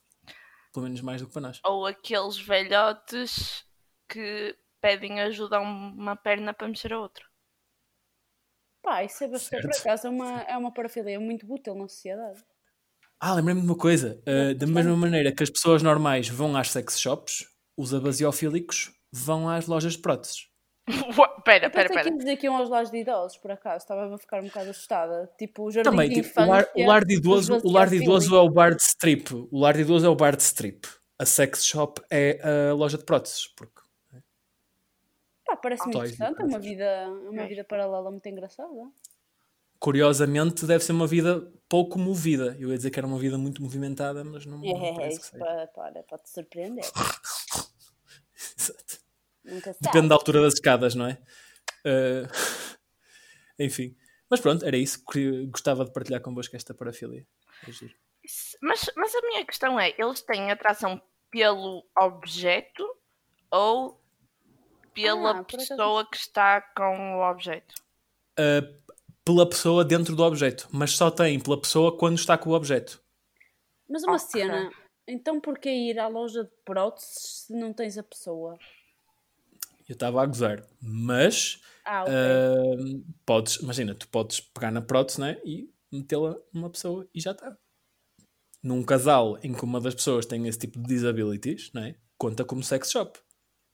Pelo 0.73 0.85
menos 0.85 1.01
mais 1.01 1.19
do 1.21 1.27
que 1.27 1.33
para 1.33 1.41
nós. 1.41 1.59
Ou 1.65 1.85
aqueles 1.85 2.37
velhotes 2.37 3.65
que 4.07 4.55
pedem 4.79 5.19
ajuda 5.21 5.57
a 5.57 5.61
uma 5.61 6.15
perna 6.15 6.53
para 6.53 6.67
mexer 6.67 6.93
a 6.93 6.99
outra. 6.99 7.25
Pá, 8.81 9.03
isso 9.03 9.23
é 9.23 9.27
bastante, 9.27 9.61
por 9.61 9.75
acaso, 9.75 10.07
é 10.07 10.09
uma, 10.09 10.41
é 10.41 10.57
uma 10.57 10.73
parafilia 10.73 11.19
muito 11.19 11.51
útil 11.51 11.75
na 11.75 11.87
sociedade. 11.87 12.43
Ah, 13.23 13.35
lembrei-me 13.35 13.61
de 13.61 13.67
uma 13.67 13.77
coisa. 13.77 14.19
Uh, 14.27 14.55
da 14.55 14.65
mesma 14.65 14.97
maneira 14.97 15.31
que 15.31 15.43
as 15.43 15.49
pessoas 15.51 15.83
normais 15.83 16.27
vão 16.27 16.57
às 16.57 16.71
sex 16.71 16.99
shops, 16.99 17.45
os 17.77 17.93
abasiofílicos 17.93 18.91
vão 19.13 19.47
às 19.47 19.67
lojas 19.67 19.93
de 19.93 19.99
próteses. 19.99 20.47
Pera, 21.43 21.71
pera, 21.71 21.89
pera. 21.89 22.11
dizer 22.11 22.37
que 22.37 22.45
iam 22.45 22.55
aos 22.55 22.69
lares 22.69 22.91
de 22.91 22.99
idosos, 22.99 23.35
por 23.37 23.49
acaso. 23.49 23.77
Estava 23.77 24.13
a 24.13 24.17
ficar 24.17 24.41
um 24.41 24.45
bocado 24.45 24.69
assustada. 24.69 25.27
Tipo, 25.37 25.63
o 25.63 25.71
jardim 25.71 25.89
Também, 25.89 26.09
de 26.09 26.21
tipo, 26.21 26.39
o 26.39 26.45
lar, 26.45 26.67
o 26.75 26.85
lar 26.85 27.03
de 27.03 27.15
idoso, 27.15 27.53
dos 27.53 27.63
o 27.63 27.71
lar 27.71 27.89
de 27.89 27.95
idoso 27.95 28.35
é 28.35 28.39
o 28.39 28.49
bar 28.49 28.75
de 28.75 28.81
strip. 28.83 29.33
O 29.33 29.59
lar 29.59 29.73
de 29.73 29.81
idoso 29.81 30.05
é 30.05 30.09
o 30.09 30.15
bar 30.15 30.35
de 30.35 30.43
strip. 30.43 30.87
A 31.17 31.25
sex 31.25 31.65
shop 31.65 31.99
é 32.11 32.39
a 32.43 32.73
loja 32.73 32.97
de 32.97 33.05
próteses. 33.05 33.47
Porque 33.55 33.81
Pá, 35.45 35.57
parece-me 35.57 35.93
e 35.93 35.97
interessante. 35.97 36.41
É 36.41 36.45
uma 36.45 36.59
coisas. 36.59 36.81
Ok. 37.27 37.47
vida 37.47 37.63
paralela 37.63 38.11
muito 38.11 38.27
engraçada. 38.27 38.69
Curiosamente 39.81 40.63
deve 40.67 40.83
ser 40.83 40.91
uma 40.91 41.07
vida 41.07 41.51
pouco 41.67 41.97
movida. 41.97 42.55
Eu 42.59 42.69
ia 42.69 42.77
dizer 42.77 42.91
que 42.91 42.99
era 42.99 43.07
uma 43.07 43.17
vida 43.17 43.35
muito 43.35 43.63
movimentada, 43.63 44.23
mas 44.23 44.45
não, 44.45 44.59
não 44.59 44.65
É, 44.85 44.89
é, 44.89 44.93
parece 44.93 45.19
que 45.19 45.25
isso 45.25 45.37
pode 46.07 46.23
te 46.23 46.29
surpreender. 46.29 46.85
Exato. 48.57 49.01
Nunca 49.43 49.71
Depende 49.73 49.95
sabe. 49.95 50.07
da 50.07 50.15
altura 50.15 50.41
das 50.41 50.53
escadas, 50.53 50.93
não 50.93 51.07
é? 51.07 51.17
Uh, 51.83 52.29
Enfim. 53.59 53.97
Mas 54.29 54.39
pronto, 54.39 54.63
era 54.63 54.77
isso. 54.77 55.03
Queria- 55.03 55.47
Gostava 55.47 55.83
de 55.83 55.91
partilhar 55.91 56.21
convosco 56.21 56.55
esta 56.55 56.73
parafilia. 56.75 57.25
É 57.67 57.71
giro. 57.71 57.93
Mas, 58.61 58.87
mas 58.95 59.15
a 59.15 59.21
minha 59.21 59.43
questão 59.45 59.79
é: 59.79 59.95
eles 59.97 60.21
têm 60.21 60.51
atração 60.51 61.01
pelo 61.31 61.83
objeto 61.97 62.85
ou 63.49 63.99
pela 64.93 65.39
Ah, 65.39 65.43
pessoa 65.43 66.07
que 66.07 66.17
está 66.17 66.61
com 66.61 67.15
o 67.17 67.31
objeto? 67.31 67.73
Uh, 68.39 68.80
pela 69.23 69.47
pessoa 69.47 69.85
dentro 69.85 70.15
do 70.15 70.23
objeto, 70.23 70.67
mas 70.71 70.91
só 70.91 71.11
tem 71.11 71.39
pela 71.39 71.59
pessoa 71.59 71.95
quando 71.97 72.17
está 72.17 72.37
com 72.37 72.49
o 72.49 72.53
objeto. 72.53 73.01
Mas 73.87 74.03
uma 74.03 74.15
Ok. 74.15 74.25
cena, 74.25 74.71
então 75.07 75.39
porquê 75.39 75.69
ir 75.69 75.99
à 75.99 76.07
loja 76.07 76.43
de 76.43 76.51
próteses 76.65 77.45
se 77.47 77.53
não 77.53 77.73
tens 77.73 77.97
a 77.97 78.03
pessoa? 78.03 78.57
Eu 79.87 79.93
estava 79.93 80.23
a 80.23 80.25
gozar, 80.25 80.65
mas 80.81 81.61
Ah, 81.83 82.03
ok. 82.03 82.13
uh, 82.13 83.03
podes, 83.25 83.55
imagina, 83.57 83.93
tu 83.93 84.07
podes 84.07 84.39
pegar 84.39 84.71
na 84.71 84.81
prótese 84.81 85.19
né, 85.19 85.39
e 85.43 85.69
metê-la 85.91 86.37
numa 86.53 86.69
pessoa 86.69 87.07
e 87.13 87.19
já 87.19 87.31
está. 87.31 87.57
Num 88.63 88.83
casal 88.83 89.37
em 89.43 89.53
que 89.53 89.63
uma 89.65 89.81
das 89.81 89.95
pessoas 89.95 90.25
tem 90.25 90.47
esse 90.47 90.59
tipo 90.59 90.79
de 90.79 90.85
disabilities, 90.87 91.71
né, 91.73 91.95
conta 92.17 92.45
como 92.45 92.63
sex 92.63 92.89
shop. 92.91 93.19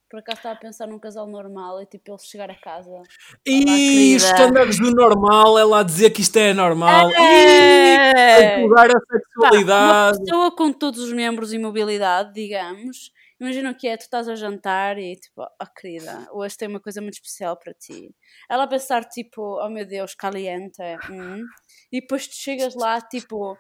Por 0.10 0.20
acaso 0.20 0.38
estava 0.38 0.56
a 0.56 0.60
pensar 0.60 0.88
num 0.88 1.00
casal 1.00 1.28
normal 1.28 1.82
e 1.82 1.86
tipo 1.86 2.12
ele 2.12 2.18
chegar 2.20 2.50
a 2.50 2.56
casa. 2.56 3.02
E 3.46 3.66
querida. 3.66 4.16
estándares 4.16 4.78
do 4.80 4.92
normal, 4.92 5.60
ela 5.60 5.82
a 5.82 5.84
dizer 5.84 6.12
que 6.12 6.22
isto 6.22 6.38
é 6.38 6.54
normal. 6.54 7.10
É! 7.12 8.62
E 8.62 8.64
a 8.64 8.66
a 8.66 8.70
Pá, 8.70 8.86
uma 8.88 9.00
sexualidade. 9.12 10.20
pessoa 10.20 10.56
com 10.56 10.72
todos 10.72 11.02
os 11.02 11.12
membros 11.12 11.52
e 11.54 11.58
mobilidade, 11.60 12.34
digamos. 12.34 13.12
Imagina 13.40 13.70
o 13.72 13.76
que 13.76 13.88
é, 13.88 13.96
tu 13.98 14.02
estás 14.02 14.28
a 14.28 14.36
jantar 14.36 14.98
e 14.98 15.16
tipo, 15.16 15.44
oh 15.44 15.66
querida, 15.80 16.28
hoje 16.32 16.58
tem 16.58 16.68
uma 16.68 16.80
coisa 16.80 17.02
muito 17.02 17.14
especial 17.16 17.56
para 17.58 17.74
ti. 17.74 18.10
Ela 18.50 18.64
a 18.64 18.68
pensar 18.68 19.04
tipo, 19.06 19.42
oh 19.64 19.70
meu 19.70 19.86
Deus, 19.86 20.16
caliente. 20.16 20.82
hum. 21.12 21.44
E 21.92 22.02
depois 22.02 22.28
tu 22.28 22.34
chegas 22.36 22.74
lá, 22.76 23.00
tipo, 23.02 23.56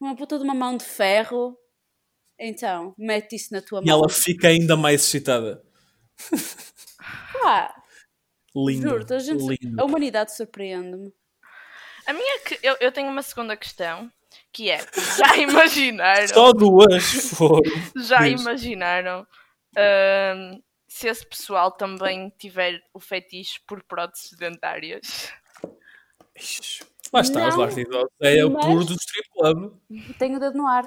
uma 0.00 0.14
puta 0.14 0.36
de 0.38 0.44
uma 0.44 0.54
mão 0.54 0.76
de 0.76 0.84
ferro. 0.84 1.56
Então, 2.38 2.94
mete 2.98 3.36
isso 3.36 3.52
na 3.54 3.62
tua 3.62 3.80
E 3.82 3.86
mão. 3.88 3.98
ela 4.00 4.08
fica 4.08 4.48
ainda 4.48 4.76
mais 4.76 5.02
excitada. 5.02 5.62
Lindo. 8.56 8.88
juro-te, 8.88 9.14
a, 9.14 9.18
gente- 9.18 9.58
lindo. 9.60 9.80
a 9.80 9.84
humanidade 9.84 10.34
surpreende-me. 10.34 11.12
A 12.06 12.12
minha 12.12 12.38
que 12.40 12.58
eu, 12.62 12.76
eu 12.80 12.92
tenho 12.92 13.08
uma 13.10 13.22
segunda 13.22 13.56
questão 13.56 14.10
que 14.52 14.70
é: 14.70 14.78
já 15.16 15.36
imaginaram? 15.38 16.28
Só 16.28 16.52
duas 16.52 17.04
foram. 17.30 17.62
Já 17.96 18.28
imaginaram 18.28 19.26
ahm, 19.76 20.60
se 20.86 21.08
esse 21.08 21.26
pessoal 21.26 21.72
também 21.72 22.32
tiver 22.38 22.80
o 22.92 23.00
fetiche 23.00 23.60
por 23.66 23.82
próteses 23.82 24.38
dentárias? 24.38 25.32
Lá 27.12 27.20
está, 27.20 27.48
Não. 27.48 28.08
É 28.20 28.44
o 28.44 28.50
puro 28.58 28.84
do 28.84 28.94
strip 28.94 29.28
club. 29.30 29.72
Tenho 30.18 30.36
o 30.36 30.40
dedo 30.40 30.56
no 30.58 30.66
ar. 30.66 30.84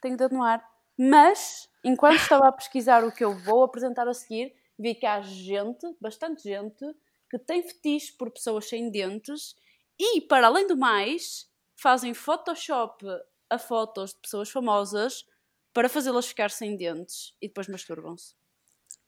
Tenho 0.00 0.14
o 0.14 0.16
dedo 0.18 0.34
no 0.34 0.42
ar. 0.42 0.62
Mas, 0.96 1.68
enquanto 1.82 2.16
estava 2.16 2.48
a 2.48 2.52
pesquisar 2.52 3.04
o 3.04 3.12
que 3.12 3.24
eu 3.24 3.34
vou 3.38 3.64
apresentar 3.64 4.06
a 4.06 4.12
seguir, 4.12 4.52
vi 4.80 4.94
que 4.94 5.06
há 5.06 5.20
gente, 5.20 5.86
bastante 6.00 6.42
gente, 6.42 6.84
que 7.30 7.38
tem 7.38 7.62
fetiche 7.62 8.12
por 8.12 8.30
pessoas 8.30 8.68
sem 8.68 8.90
dentes 8.90 9.54
e, 9.98 10.20
para 10.22 10.46
além 10.46 10.66
do 10.66 10.76
mais, 10.76 11.48
fazem 11.76 12.14
Photoshop 12.14 13.04
a 13.48 13.58
fotos 13.58 14.10
de 14.10 14.20
pessoas 14.20 14.50
famosas 14.50 15.24
para 15.72 15.88
fazê-las 15.88 16.26
ficar 16.26 16.50
sem 16.50 16.76
dentes 16.76 17.34
e 17.40 17.48
depois 17.48 17.68
masturbam-se. 17.68 18.34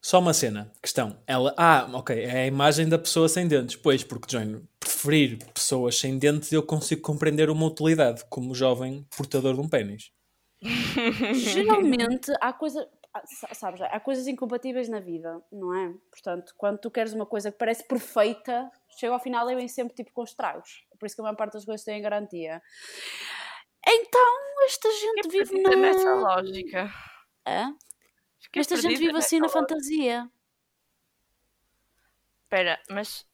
Só 0.00 0.18
uma 0.18 0.34
cena, 0.34 0.70
questão. 0.82 1.16
Ela, 1.26 1.54
ah, 1.56 1.88
ok, 1.92 2.24
é 2.24 2.42
a 2.42 2.46
imagem 2.46 2.88
da 2.88 2.98
pessoa 2.98 3.28
sem 3.28 3.46
dentes. 3.46 3.76
Pois, 3.76 4.02
porque, 4.02 4.26
John, 4.26 4.62
preferir 4.80 5.38
pessoas 5.54 5.96
sem 5.96 6.18
dentes, 6.18 6.50
eu 6.50 6.62
consigo 6.62 7.02
compreender 7.02 7.48
uma 7.48 7.66
utilidade 7.66 8.24
como 8.28 8.54
jovem 8.54 9.06
portador 9.16 9.54
de 9.54 9.60
um 9.60 9.68
pênis. 9.68 10.10
Geralmente 11.34 12.32
há 12.40 12.52
coisas. 12.52 12.84
Sa- 13.26 13.52
Sabes, 13.54 13.80
há 13.82 14.00
coisas 14.00 14.26
incompatíveis 14.26 14.88
na 14.88 15.00
vida, 15.00 15.42
não 15.52 15.74
é? 15.74 15.94
Portanto, 16.10 16.54
quando 16.56 16.78
tu 16.78 16.90
queres 16.90 17.12
uma 17.12 17.26
coisa 17.26 17.50
que 17.52 17.58
parece 17.58 17.86
perfeita, 17.86 18.70
chega 18.98 19.12
ao 19.12 19.20
final 19.20 19.50
e 19.50 19.54
vem 19.54 19.68
sempre 19.68 19.94
tipo 19.94 20.12
com 20.12 20.22
estragos. 20.24 20.86
Por 20.98 21.06
isso 21.06 21.14
que 21.14 21.20
a 21.20 21.24
maior 21.24 21.36
parte 21.36 21.52
das 21.54 21.64
coisas 21.64 21.84
têm 21.84 22.00
garantia. 22.02 22.62
Então, 23.86 24.36
esta 24.64 24.90
gente 24.90 25.22
Fiquei 25.24 25.44
vive 25.44 25.62
na. 25.62 25.76
nessa 25.76 26.14
lógica. 26.14 26.92
Hã? 27.46 27.76
Fiquei 28.38 28.60
Esta 28.60 28.76
gente 28.76 28.96
vive 28.98 29.16
assim 29.16 29.38
na 29.38 29.46
lógica. 29.46 29.60
fantasia. 29.60 30.30
Espera, 32.44 32.80
mas 32.90 33.26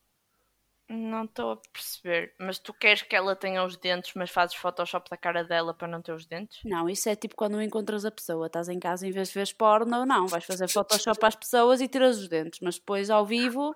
não 0.88 1.25
estou 1.25 1.52
a 1.52 1.57
perceber. 1.73 2.35
Mas 2.38 2.59
tu 2.59 2.73
queres 2.73 3.02
que 3.02 3.14
ela 3.14 3.37
tenha 3.37 3.64
os 3.64 3.76
dentes, 3.76 4.12
mas 4.14 4.30
fazes 4.30 4.57
Photoshop 4.57 5.09
da 5.11 5.16
cara 5.16 5.45
dela 5.45 5.75
para 5.75 5.88
não 5.88 6.00
ter 6.00 6.12
os 6.12 6.26
dentes? 6.26 6.59
Não, 6.64 6.88
isso 6.88 7.09
é 7.09 7.14
tipo 7.14 7.37
quando 7.37 7.61
encontras 7.61 8.04
a 8.04 8.11
pessoa, 8.11 8.47
estás 8.47 8.68
em 8.68 8.78
casa 8.78 9.07
em 9.07 9.11
vez 9.11 9.28
de 9.28 9.35
ver 9.35 9.54
porno, 9.54 10.07
não, 10.07 10.26
vais 10.26 10.45
fazer 10.45 10.68
Photoshop 10.68 11.18
às 11.25 11.35
pessoas 11.35 11.80
e 11.80 11.88
tiras 11.88 12.18
os 12.18 12.28
dentes, 12.28 12.61
mas 12.62 12.78
depois 12.78 13.11
ao 13.11 13.26
vivo, 13.26 13.75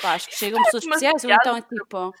pá, 0.00 0.14
acho 0.14 0.28
que 0.28 0.36
chegam 0.36 0.62
pessoas 0.64 0.84
especiais, 0.84 1.24
ou 1.24 1.30
então 1.30 1.56
é 1.56 1.62
tipo. 1.62 2.12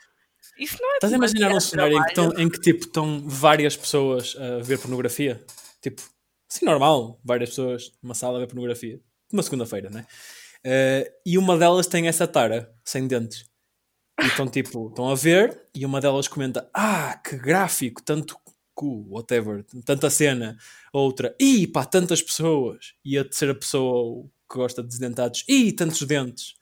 Isso 0.58 0.76
não 0.80 0.92
é 0.92 0.94
Estás 0.94 1.12
a 1.12 1.16
imaginar 1.16 1.50
um 1.52 1.60
cenário 1.60 1.98
em 1.98 2.02
que, 2.02 2.08
estão, 2.08 2.32
em 2.38 2.48
que 2.48 2.60
tipo, 2.60 2.80
estão 2.84 3.22
várias 3.28 3.76
pessoas 3.76 4.36
a 4.36 4.62
ver 4.62 4.78
pornografia? 4.78 5.44
Tipo, 5.82 6.02
assim 6.50 6.64
normal, 6.64 7.20
várias 7.24 7.50
pessoas 7.50 7.92
numa 8.02 8.14
sala 8.14 8.36
a 8.36 8.40
ver 8.40 8.46
pornografia. 8.46 9.00
Uma 9.32 9.42
segunda-feira, 9.42 9.90
né? 9.90 10.06
Eh, 10.64 11.12
e 11.26 11.36
uma 11.36 11.56
delas 11.56 11.86
tem 11.86 12.08
essa 12.08 12.26
tara, 12.26 12.72
sem 12.84 13.06
dentes. 13.06 13.48
E 14.20 14.26
estão 14.26 14.48
tipo, 14.48 14.88
estão 14.88 15.10
a 15.10 15.14
ver 15.14 15.68
e 15.74 15.86
uma 15.86 16.00
delas 16.00 16.28
comenta: 16.28 16.68
Ah, 16.74 17.16
que 17.24 17.36
gráfico, 17.36 18.02
tanto 18.02 18.36
cu, 18.74 19.06
whatever, 19.08 19.64
tanta 19.84 20.08
cena. 20.10 20.56
Outra, 20.92 21.34
ih, 21.40 21.66
pá, 21.66 21.84
tantas 21.84 22.22
pessoas. 22.22 22.94
E 23.04 23.18
a 23.18 23.24
terceira 23.24 23.54
pessoa 23.54 24.24
que 24.48 24.56
gosta 24.56 24.82
de 24.82 24.88
desdentados, 24.88 25.44
ih, 25.48 25.72
tantos 25.72 26.02
dentes. 26.02 26.54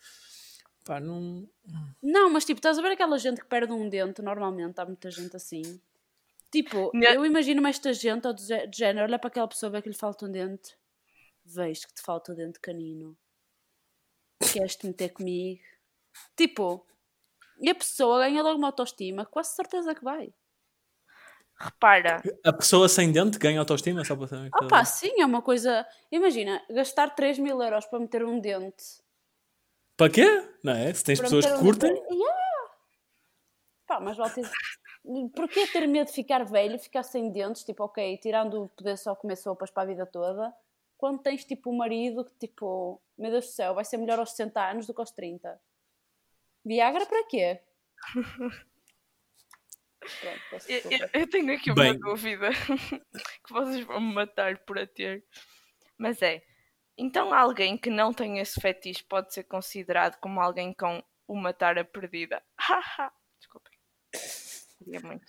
Pá, 0.85 1.01
não. 1.01 1.49
Não, 2.03 2.31
mas 2.31 2.45
tipo, 2.45 2.59
estás 2.59 2.79
a 2.79 2.83
ver 2.83 2.93
aquela 2.93 3.19
gente 3.19 3.41
que 3.41 3.47
perde 3.47 3.73
um 3.73 3.89
dente, 3.89 4.23
normalmente, 4.23 4.81
há 4.81 4.85
muita 4.85 5.11
gente 5.11 5.35
assim. 5.37 5.81
Tipo, 6.51 6.91
eu 6.95 7.27
imagino-me 7.27 7.69
esta 7.69 7.93
gente, 7.93 8.27
ou 8.27 8.33
de 8.33 8.47
género, 8.73 9.07
olha 9.07 9.19
para 9.19 9.29
aquela 9.29 9.49
pessoa, 9.49 9.71
vê 9.71 9.83
que 9.83 9.89
lhe 9.89 9.95
falta 9.95 10.27
um 10.27 10.31
dente. 10.31 10.77
Vejo 11.45 11.87
que 11.89 11.95
te 11.95 12.03
falta 12.03 12.33
o 12.33 12.35
dente 12.35 12.59
canino. 12.61 13.17
Queres-te 14.53 14.87
meter 14.87 15.11
comigo? 15.11 15.61
Tipo, 16.37 16.87
e 17.61 17.71
a 17.71 17.75
pessoa 17.75 18.21
ganha 18.21 18.43
logo 18.43 18.59
uma 18.59 18.69
autoestima, 18.69 19.25
quase 19.27 19.55
certeza 19.55 19.95
que 19.95 20.03
vai. 20.05 20.33
Repara, 21.59 22.23
A 22.45 22.53
pessoa 22.53 22.87
sem 22.89 23.11
dente 23.11 23.39
ganha 23.39 23.59
autoestima 23.61 24.05
só 24.05 24.15
para 24.15 24.27
saber. 24.27 24.51
que 24.51 24.65
Opa, 24.65 24.77
ela- 24.77 24.85
sim, 24.85 25.21
é 25.21 25.25
uma 25.25 25.41
coisa. 25.41 25.87
Imagina, 26.13 26.63
gastar 26.69 27.15
3 27.15 27.39
mil 27.39 27.61
euros 27.63 27.87
para 27.87 27.99
meter 27.99 28.23
um 28.25 28.39
dente. 28.39 29.03
Para 29.97 30.13
quê? 30.13 30.27
Não 30.63 30.75
é? 30.75 30.93
Se 30.93 31.03
tens 31.03 31.19
Para 31.19 31.25
pessoas 31.31 31.47
que 31.47 31.53
um 31.53 31.61
curtem. 31.61 31.95
dente- 31.95 32.15
Yeah. 32.15 32.37
Pá, 33.87 34.01
mas 34.01 34.17
vale 34.19 34.35
ter. 34.35 34.51
Porquê 35.35 35.67
ter 35.69 35.87
medo 35.87 36.09
de 36.09 36.13
ficar 36.13 36.45
velho, 36.45 36.79
ficar 36.79 37.05
sem 37.05 37.31
dentes? 37.31 37.65
Tipo, 37.65 37.85
ok, 37.85 38.19
tirando 38.19 38.65
o 38.65 38.69
poder 38.69 38.99
só 38.99 39.15
comer 39.15 39.37
sopas 39.37 39.71
para 39.71 39.85
a 39.85 39.87
vida 39.87 40.05
toda. 40.05 40.53
Quando 40.99 41.23
tens 41.23 41.45
tipo 41.45 41.71
um 41.71 41.77
marido 41.77 42.25
que, 42.25 42.35
tipo, 42.35 43.01
meu 43.17 43.31
Deus 43.31 43.47
do 43.47 43.53
céu, 43.53 43.75
vai 43.75 43.85
ser 43.85 43.97
melhor 43.97 44.19
aos 44.19 44.31
60 44.31 44.61
anos 44.69 44.87
do 44.87 44.93
que 44.93 45.01
aos 45.01 45.11
30. 45.13 45.59
Viagra 46.67 47.07
para 47.07 47.25
quê? 47.29 47.61
Pronto, 50.21 50.65
eu, 50.69 50.91
eu- 50.91 51.09
eu 51.21 51.31
tenho 51.31 51.55
aqui 51.55 51.71
uma 51.71 51.83
Bem. 51.83 51.99
dúvida 51.99 52.51
que 53.45 53.53
vocês 53.53 53.85
vão 53.85 54.01
me 54.01 54.15
matar 54.15 54.59
por 54.59 54.79
a 54.79 54.87
ter. 54.87 55.25
Mas 55.99 56.21
é, 56.23 56.43
então 56.99 57.33
alguém 57.33 57.77
que 57.77 57.91
não 57.91 58.13
tem 58.13 58.39
esse 58.39 58.61
fetiche 58.61 59.03
pode 59.05 59.33
ser 59.33 59.45
considerado 59.45 60.19
como 60.21 60.41
alguém 60.41 60.73
com 60.75 61.03
uma 61.27 61.53
tara 61.53 61.85
perdida. 61.85 62.43
Haha. 62.59 63.13
Desculpem. 63.39 63.73
Queria 64.79 65.01
muito. 65.01 65.27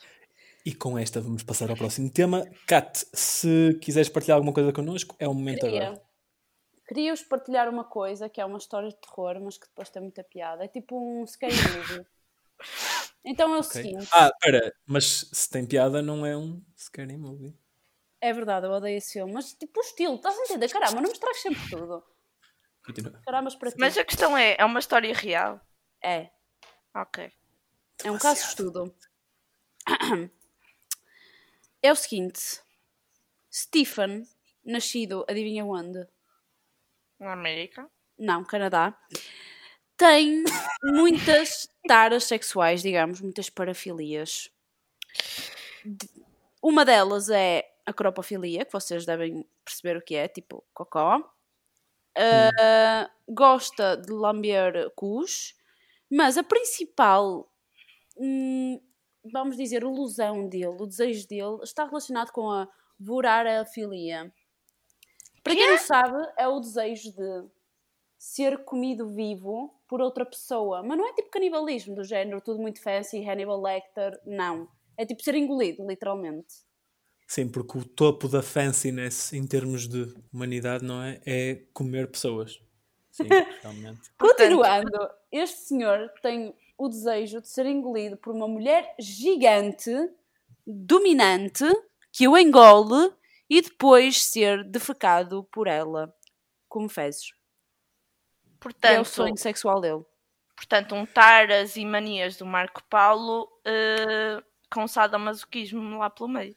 E 0.65 0.75
com 0.75 0.97
esta 0.97 1.21
vamos 1.21 1.43
passar 1.43 1.69
ao 1.69 1.77
próximo 1.77 2.11
tema. 2.11 2.43
Kat, 2.67 3.05
se 3.13 3.79
quiseres 3.81 4.09
partilhar 4.09 4.35
alguma 4.35 4.53
coisa 4.53 4.73
connosco, 4.73 5.15
é 5.17 5.27
o 5.27 5.33
momento 5.33 5.65
agora. 5.65 6.01
Queria. 6.87 7.11
Queria-vos 7.11 7.23
partilhar 7.23 7.69
uma 7.69 7.83
coisa 7.83 8.29
que 8.29 8.39
é 8.41 8.45
uma 8.45 8.57
história 8.57 8.89
de 8.89 8.95
terror, 8.97 9.39
mas 9.41 9.57
que 9.57 9.67
depois 9.67 9.89
tem 9.89 10.01
muita 10.01 10.23
piada. 10.23 10.63
É 10.63 10.67
tipo 10.67 10.95
um 10.97 11.25
scary 11.27 11.53
movie. 11.53 12.05
Então 13.23 13.53
é 13.53 13.57
o 13.57 13.59
Ok. 13.59 13.71
seguinte: 13.71 14.09
Ah, 14.13 14.27
espera, 14.33 14.73
mas 14.85 15.29
se 15.31 15.49
tem 15.49 15.65
piada, 15.65 16.01
não 16.01 16.25
é 16.25 16.35
um 16.35 16.61
scary 16.77 17.17
movie. 17.17 17.53
é 18.21 18.33
verdade, 18.33 18.65
eu 18.65 18.71
odeio 18.71 18.97
esse 18.97 19.13
filme, 19.13 19.33
mas 19.33 19.53
tipo 19.53 19.79
o 19.79 19.83
estilo, 19.83 20.15
estás 20.15 20.37
a 20.37 20.41
entender? 20.43 20.69
Caramba, 20.69 20.95
não 20.95 21.03
me 21.03 21.11
estragas 21.11 21.41
sempre 21.41 21.69
tudo. 21.69 22.03
Continua. 22.85 23.21
Caramba, 23.25 23.49
para 23.59 23.69
ti. 23.71 23.77
Mas 23.79 23.97
a 23.97 24.05
questão 24.05 24.37
é, 24.37 24.55
é 24.57 24.65
uma 24.65 24.79
história 24.79 25.13
real? 25.13 25.59
É, 26.03 26.29
Ok. 26.95 27.31
é 28.03 28.11
um 28.11 28.17
caso 28.17 28.41
de 28.41 28.47
estudo. 28.47 28.95
É 31.81 31.91
o 31.91 31.95
seguinte: 31.95 32.59
Stephen, 33.51 34.27
nascido, 34.65 35.23
adivinha 35.29 35.63
onde? 35.63 36.07
Na 37.19 37.33
América? 37.33 37.89
Não, 38.17 38.43
Canadá. 38.43 38.97
Tem 39.95 40.43
muitas 40.83 41.67
taras 41.87 42.25
sexuais, 42.25 42.81
digamos, 42.81 43.21
muitas 43.21 43.49
parafilias. 43.49 44.51
Uma 46.61 46.83
delas 46.85 47.29
é 47.29 47.63
a 47.85 47.93
cropofilia, 47.93 48.65
que 48.65 48.71
vocês 48.71 49.05
devem 49.05 49.47
perceber 49.63 49.97
o 49.97 50.01
que 50.01 50.15
é, 50.15 50.27
tipo 50.27 50.63
cocó. 50.73 51.23
Ah, 52.17 53.09
gosta 53.29 53.95
de 53.95 54.11
lamber 54.11 54.91
cus, 54.95 55.53
mas 56.11 56.37
a 56.37 56.43
principal, 56.43 57.51
hum, 58.17 58.81
vamos 59.31 59.55
dizer, 59.57 59.83
ilusão 59.83 60.49
dele, 60.49 60.65
o 60.67 60.87
desejo 60.87 61.27
dele, 61.27 61.59
está 61.63 61.85
relacionado 61.85 62.31
com 62.31 62.49
a 62.51 62.67
vorarofilia. 62.99 64.33
Para 65.47 65.55
quem 65.55 65.69
não 65.69 65.77
sabe, 65.77 66.29
é 66.37 66.47
o 66.47 66.59
desejo 66.59 67.11
de 67.11 67.45
ser 68.17 68.63
comido 68.63 69.07
vivo 69.07 69.73
por 69.87 70.01
outra 70.01 70.25
pessoa. 70.25 70.83
Mas 70.83 70.97
não 70.97 71.07
é 71.07 71.13
tipo 71.13 71.29
canibalismo 71.29 71.95
do 71.95 72.03
género, 72.03 72.41
tudo 72.41 72.59
muito 72.59 72.81
fancy, 72.81 73.23
Hannibal 73.23 73.61
Lecter, 73.61 74.19
não. 74.25 74.67
É 74.97 75.05
tipo 75.05 75.21
ser 75.23 75.35
engolido, 75.35 75.85
literalmente. 75.87 76.67
Sim, 77.27 77.49
porque 77.49 77.77
o 77.77 77.83
topo 77.83 78.27
da 78.27 78.41
fanciness 78.41 79.33
em 79.33 79.45
termos 79.45 79.87
de 79.87 80.13
humanidade, 80.33 80.83
não 80.83 81.03
é? 81.03 81.19
É 81.25 81.61
comer 81.73 82.09
pessoas. 82.09 82.59
Sim, 83.11 83.27
realmente. 83.61 84.11
Continuando, 84.17 85.09
este 85.31 85.59
senhor 85.59 86.11
tem 86.21 86.55
o 86.77 86.87
desejo 86.87 87.41
de 87.41 87.49
ser 87.49 87.65
engolido 87.65 88.15
por 88.17 88.33
uma 88.33 88.47
mulher 88.47 88.95
gigante, 88.99 89.91
dominante, 90.65 91.65
que 92.11 92.27
o 92.27 92.37
engole 92.37 93.11
e 93.49 93.61
depois 93.61 94.23
ser 94.23 94.63
defecado 94.63 95.43
por 95.51 95.67
ela, 95.67 96.13
como 96.67 96.89
fezes. 96.89 97.27
É 97.31 98.55
o 98.55 98.59
Portanto, 98.59 99.05
sonho 99.05 99.37
sexual 99.37 99.79
dele. 99.79 100.03
portanto, 100.55 100.95
um 100.95 101.05
taras 101.05 101.75
e 101.77 101.85
manias 101.85 102.35
do 102.37 102.45
Marco 102.45 102.83
Paulo 102.89 103.47
eh, 103.65 104.41
com 104.71 104.87
sadomasoquismo 104.87 105.97
lá 105.99 106.09
pelo 106.09 106.27
meio. 106.29 106.55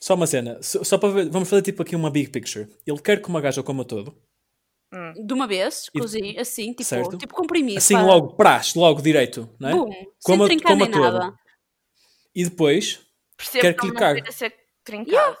Só 0.00 0.14
uma 0.14 0.26
cena, 0.26 0.62
só 0.62 0.82
só 0.82 0.98
para 0.98 1.10
ver, 1.10 1.28
vamos 1.30 1.48
fazer 1.50 1.62
tipo 1.62 1.82
aqui 1.82 1.94
uma 1.94 2.10
big 2.10 2.30
picture. 2.30 2.68
Ele 2.86 3.00
quer 3.00 3.20
que 3.20 3.28
uma 3.28 3.40
gaja 3.40 3.62
coma 3.62 3.84
todo, 3.84 4.16
De 5.24 5.32
uma 5.32 5.46
vez, 5.46 5.88
E- 5.94 5.98
cozinho, 6.00 6.40
assim, 6.40 6.70
tipo, 6.70 6.84
Certo. 6.84 7.16
tipo 7.18 7.34
comprimido. 7.34 7.78
assim 7.78 7.94
pá. 7.94 8.02
logo, 8.02 8.34
praxe, 8.34 8.78
logo 8.78 9.00
direito, 9.02 9.48
não 9.58 9.68
é? 9.68 9.72
Bum, 9.72 9.90
Coma- 10.24 10.46
sem 10.48 10.58
coma 10.58 10.76
nem 10.84 10.90
todo. 10.90 11.02
nada. 11.18 11.38
E 12.34 12.44
depois, 12.44 13.00
Percebo 13.36 13.60
Quer 13.62 13.74
que 13.74 13.86
ele 13.86 13.92
não 13.92 14.12
queira 14.14 14.32
ser 14.32 14.54
trincado. 14.84 15.38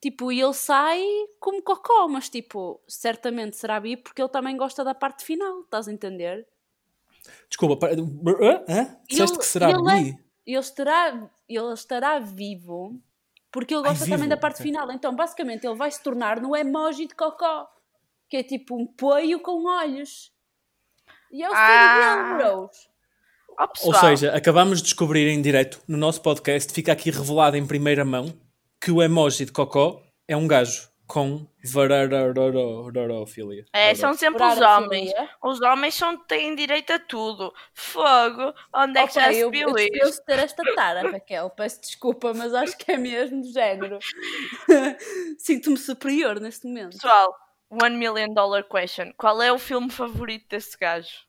Tipo, 0.00 0.30
e 0.30 0.40
ele 0.40 0.54
sai 0.54 1.02
como 1.40 1.60
cocó, 1.62 2.06
mas 2.08 2.28
tipo, 2.28 2.80
certamente 2.86 3.56
será 3.56 3.80
bi 3.80 3.96
porque 3.96 4.22
ele 4.22 4.28
também 4.28 4.56
gosta 4.56 4.84
da 4.84 4.94
parte 4.94 5.24
final, 5.24 5.60
estás 5.62 5.88
a 5.88 5.92
entender? 5.92 6.46
desculpa, 7.48 7.76
para, 7.76 7.92
hã? 7.92 8.96
Disseste 9.08 9.32
Ele- 9.32 9.38
que 9.38 9.46
será 9.46 9.70
ele 9.70 9.90
é- 9.90 10.02
bi? 10.12 10.18
Ele 10.46 10.58
estará, 10.58 11.30
ele 11.48 11.72
estará 11.74 12.18
vivo 12.20 12.98
porque 13.52 13.74
ele 13.74 13.82
Ai, 13.82 13.90
gosta 13.90 14.04
também 14.04 14.18
vivo, 14.20 14.28
da 14.30 14.36
parte 14.36 14.62
final. 14.62 14.90
Então, 14.92 15.14
basicamente, 15.14 15.66
ele 15.66 15.74
vai 15.74 15.90
se 15.90 16.02
tornar 16.02 16.40
no 16.40 16.56
emoji 16.56 17.06
de 17.06 17.14
cocó, 17.14 17.68
que 18.30 18.36
é 18.38 18.42
tipo 18.42 18.76
um 18.80 18.86
poio 18.86 19.40
com 19.40 19.66
olhos. 19.66 20.32
E 21.30 21.42
é 21.42 21.50
o 21.50 21.52
Ah. 21.54 22.38
dele, 22.38 22.42
bros. 22.44 22.88
Ou 23.84 23.94
seja, 23.94 24.32
acabamos 24.34 24.78
de 24.78 24.84
descobrir 24.84 25.28
em 25.28 25.42
direto 25.42 25.82
no 25.88 25.98
nosso 25.98 26.22
podcast, 26.22 26.72
fica 26.72 26.92
aqui 26.92 27.10
revelado 27.10 27.56
em 27.56 27.66
primeira 27.66 28.04
mão, 28.04 28.32
que 28.80 28.90
o 28.90 29.02
emoji 29.02 29.44
de 29.44 29.52
cocó 29.52 30.02
é 30.26 30.36
um 30.36 30.46
gajo 30.46 30.88
com 31.06 31.46
varararorofilia. 31.64 33.64
é, 33.72 33.94
são 33.94 34.12
sempre 34.14 34.42
os 34.44 34.58
homens. 34.60 35.10
Os 35.42 35.60
homens 35.62 35.94
são, 35.94 36.18
têm 36.26 36.54
direito 36.54 36.92
a 36.92 36.98
tudo. 36.98 37.52
Fogo, 37.72 38.52
onde 38.74 38.98
é 38.98 39.06
que 39.06 39.14
já 39.14 39.32
se 39.32 39.38
eu, 39.38 39.50
viu 39.50 39.70
eu 39.70 39.78
isto? 39.78 39.92
penso 39.98 40.24
ter 40.24 40.38
esta 40.38 40.62
tara, 40.74 41.10
Raquel. 41.10 41.48
Peço 41.50 41.80
desculpa, 41.80 42.34
mas 42.34 42.52
acho 42.54 42.76
que 42.76 42.92
é 42.92 42.98
mesmo 42.98 43.40
do 43.40 43.50
género. 43.50 43.98
Sinto-me 45.38 45.78
superior 45.78 46.38
neste 46.40 46.66
momento. 46.66 46.92
Pessoal, 46.92 47.34
One 47.70 47.96
Million 47.96 48.34
Dollar 48.34 48.64
Question. 48.64 49.12
Qual 49.16 49.40
é 49.40 49.50
o 49.50 49.58
filme 49.58 49.90
favorito 49.90 50.46
desse 50.50 50.76
gajo? 50.76 51.26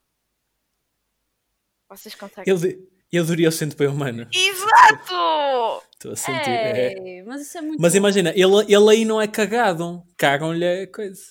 Vocês 1.89 2.13
conseguem? 2.15 2.51
Eu, 2.53 2.57
di- 2.57 2.77
eu 3.17 3.23
diria 3.25 3.49
o 3.49 3.51
centopeia 3.51 3.89
humano. 3.89 4.27
Exato! 4.33 5.83
Estou 5.93 6.11
a 6.13 6.15
sentir. 6.15 6.49
é. 6.49 6.93
Ei, 6.97 7.23
mas 7.23 7.41
isso 7.41 7.57
é 7.57 7.61
muito. 7.61 7.81
Mas 7.81 7.95
imagina, 7.95 8.29
ele, 8.35 8.65
ele 8.73 8.89
aí 8.89 9.05
não 9.05 9.21
é 9.21 9.27
cagado. 9.27 10.01
Cagam-lhe 10.17 10.83
a 10.83 10.87
coisa. 10.91 11.21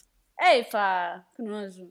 Ei, 0.41 0.65
pá, 0.65 1.25
que 1.35 1.43
nojo. 1.43 1.89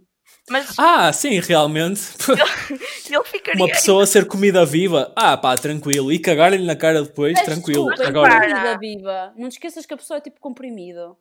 Mas 0.50 0.78
Ah, 0.78 1.12
sim, 1.13 1.39
realmente. 1.39 2.02
ele 3.10 3.23
ficaria. 3.23 3.62
Uma 3.63 3.67
pessoa 3.69 4.06
ser 4.06 4.26
comida 4.28 4.65
viva. 4.65 5.12
Ah, 5.15 5.36
pá, 5.38 5.56
tranquilo. 5.56 6.12
E 6.12 6.19
cagar-lhe 6.19 6.58
na 6.60 6.76
cara 6.76 7.02
depois, 7.04 7.34
Peço 7.34 7.45
tranquilo. 7.45 7.88
desculpa, 7.88 8.08
Agora, 8.10 8.39
comida 8.41 8.78
viva. 8.78 9.34
Não 9.38 9.50
te 9.50 9.54
esqueças 9.54 9.86
que 9.86 9.93
a 9.93 9.97
pessoa 9.97 10.17
é 10.17 10.21
tipo 10.21 10.39
comprimido. 10.39 11.17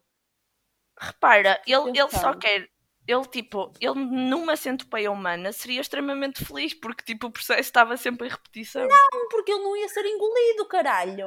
Repara, 0.99 1.61
ele, 1.67 1.91
ele 1.91 2.09
só 2.11 2.35
quer. 2.35 2.69
Ele, 3.07 3.25
tipo, 3.27 3.73
ele 3.81 3.95
numa 3.95 4.57
centopeia 4.57 5.13
humana 5.13 5.53
seria 5.53 5.81
extremamente 5.81 6.45
feliz 6.45 6.75
porque, 6.75 7.05
tipo, 7.05 7.29
o 7.29 7.31
processo 7.31 7.61
estava 7.61 7.97
sempre 7.97 8.27
em 8.27 8.31
repetição. 8.31 8.87
Porque 9.31 9.53
ele 9.53 9.63
não 9.63 9.77
ia 9.77 9.89
ser 9.89 10.05
engolido, 10.05 10.67
caralho. 10.69 11.27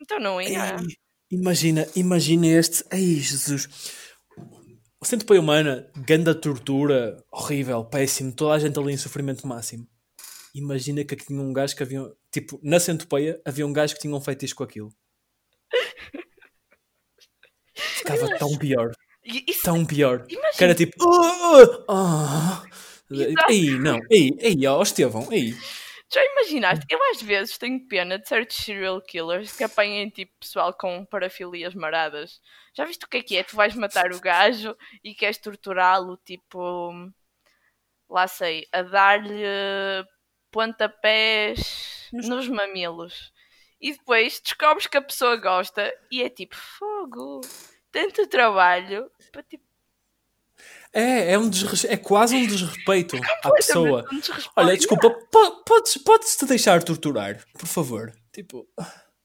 Então 0.00 0.20
não 0.20 0.40
ia. 0.40 0.76
Ei, 0.76 0.86
imagina, 1.30 1.86
imagina 1.96 2.46
este. 2.46 2.84
Ai, 2.92 3.16
Jesus. 3.16 3.68
O 5.00 5.04
centopeia 5.04 5.40
humana, 5.40 5.90
ganda 5.96 6.34
tortura, 6.34 7.22
horrível, 7.30 7.84
péssimo, 7.84 8.32
toda 8.32 8.54
a 8.54 8.58
gente 8.58 8.78
ali 8.78 8.92
em 8.92 8.96
sofrimento 8.96 9.46
máximo. 9.46 9.86
Imagina 10.54 11.04
que 11.04 11.14
aqui 11.14 11.26
tinha 11.26 11.40
um 11.40 11.52
gajo 11.52 11.76
que 11.76 11.82
havia. 11.82 12.02
Tipo, 12.30 12.58
na 12.62 12.78
centopeia 12.78 13.40
havia 13.44 13.66
um 13.66 13.72
gajo 13.72 13.94
que 13.94 14.00
tinha 14.00 14.14
um 14.14 14.20
feitiço 14.20 14.54
com 14.54 14.62
aquilo. 14.62 14.90
Ficava 17.74 18.38
tão 18.38 18.56
pior, 18.56 18.92
isso, 19.26 19.62
tão 19.64 19.84
pior. 19.84 20.24
Imagina. 20.28 20.52
Que 20.56 20.64
era 20.64 20.74
tipo. 20.74 20.94
"Ah, 21.04 21.84
ah, 21.88 22.62
ah." 22.62 22.66
Exato. 23.10 23.52
Ei, 23.52 23.78
não, 23.78 23.98
ei, 24.10 24.30
ei, 24.40 24.66
ó 24.66 24.82
Estevão, 24.82 25.28
ei. 25.32 25.54
já 26.12 26.24
imaginaste? 26.24 26.84
Eu 26.90 26.98
às 27.10 27.22
vezes 27.22 27.58
tenho 27.58 27.86
pena 27.88 28.18
de 28.18 28.28
certos 28.28 28.56
serial 28.56 29.00
killers 29.02 29.52
que 29.52 29.64
apanhem 29.64 30.08
tipo 30.10 30.32
pessoal 30.40 30.72
com 30.74 31.04
parafilias 31.04 31.74
maradas. 31.74 32.40
Já 32.76 32.84
viste 32.84 33.04
o 33.04 33.08
que 33.08 33.18
é 33.18 33.22
que 33.22 33.36
é? 33.36 33.42
Tu 33.44 33.56
vais 33.56 33.74
matar 33.74 34.12
o 34.12 34.20
gajo 34.20 34.76
e 35.04 35.14
queres 35.14 35.38
torturá-lo, 35.38 36.16
tipo. 36.24 36.92
Lá 38.08 38.26
sei, 38.28 38.66
a 38.72 38.82
dar-lhe 38.82 40.04
pontapés 40.50 42.08
nos 42.12 42.48
mamilos. 42.48 43.32
e 43.80 43.92
depois 43.92 44.40
descobres 44.40 44.86
que 44.86 44.96
a 44.96 45.02
pessoa 45.02 45.36
gosta 45.36 45.92
e 46.10 46.22
é 46.22 46.30
tipo, 46.30 46.56
fogo, 46.56 47.40
tanto 47.96 48.26
trabalho 48.26 49.10
para 49.32 49.42
tipo, 49.42 49.64
É, 50.92 51.32
é, 51.32 51.38
um 51.38 51.48
desres- 51.48 51.84
é 51.84 51.96
quase 51.96 52.34
um 52.36 52.46
desrespeito 52.46 53.16
à 53.44 53.50
pessoa. 53.52 54.06
um 54.12 54.18
desrespeito. 54.20 54.52
Olha, 54.56 54.76
desculpa, 54.76 55.10
po- 55.30 55.64
podes, 55.64 55.96
podes 55.98 56.36
te 56.36 56.46
deixar 56.46 56.82
torturar, 56.82 57.44
por 57.58 57.66
favor. 57.66 58.12
Tipo, 58.32 58.66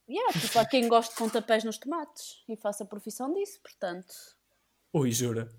Yeah, 0.10 0.34
tipo, 0.38 0.60
há 0.60 0.65
quem 0.65 0.89
goste 0.89 1.13
de 1.13 1.17
pontapés 1.19 1.63
nos 1.63 1.77
tomates 1.77 2.43
e 2.49 2.57
faça 2.57 2.84
profissão 2.84 3.34
disso, 3.34 3.60
portanto. 3.62 4.13
ui, 4.93 5.10
jura. 5.12 5.49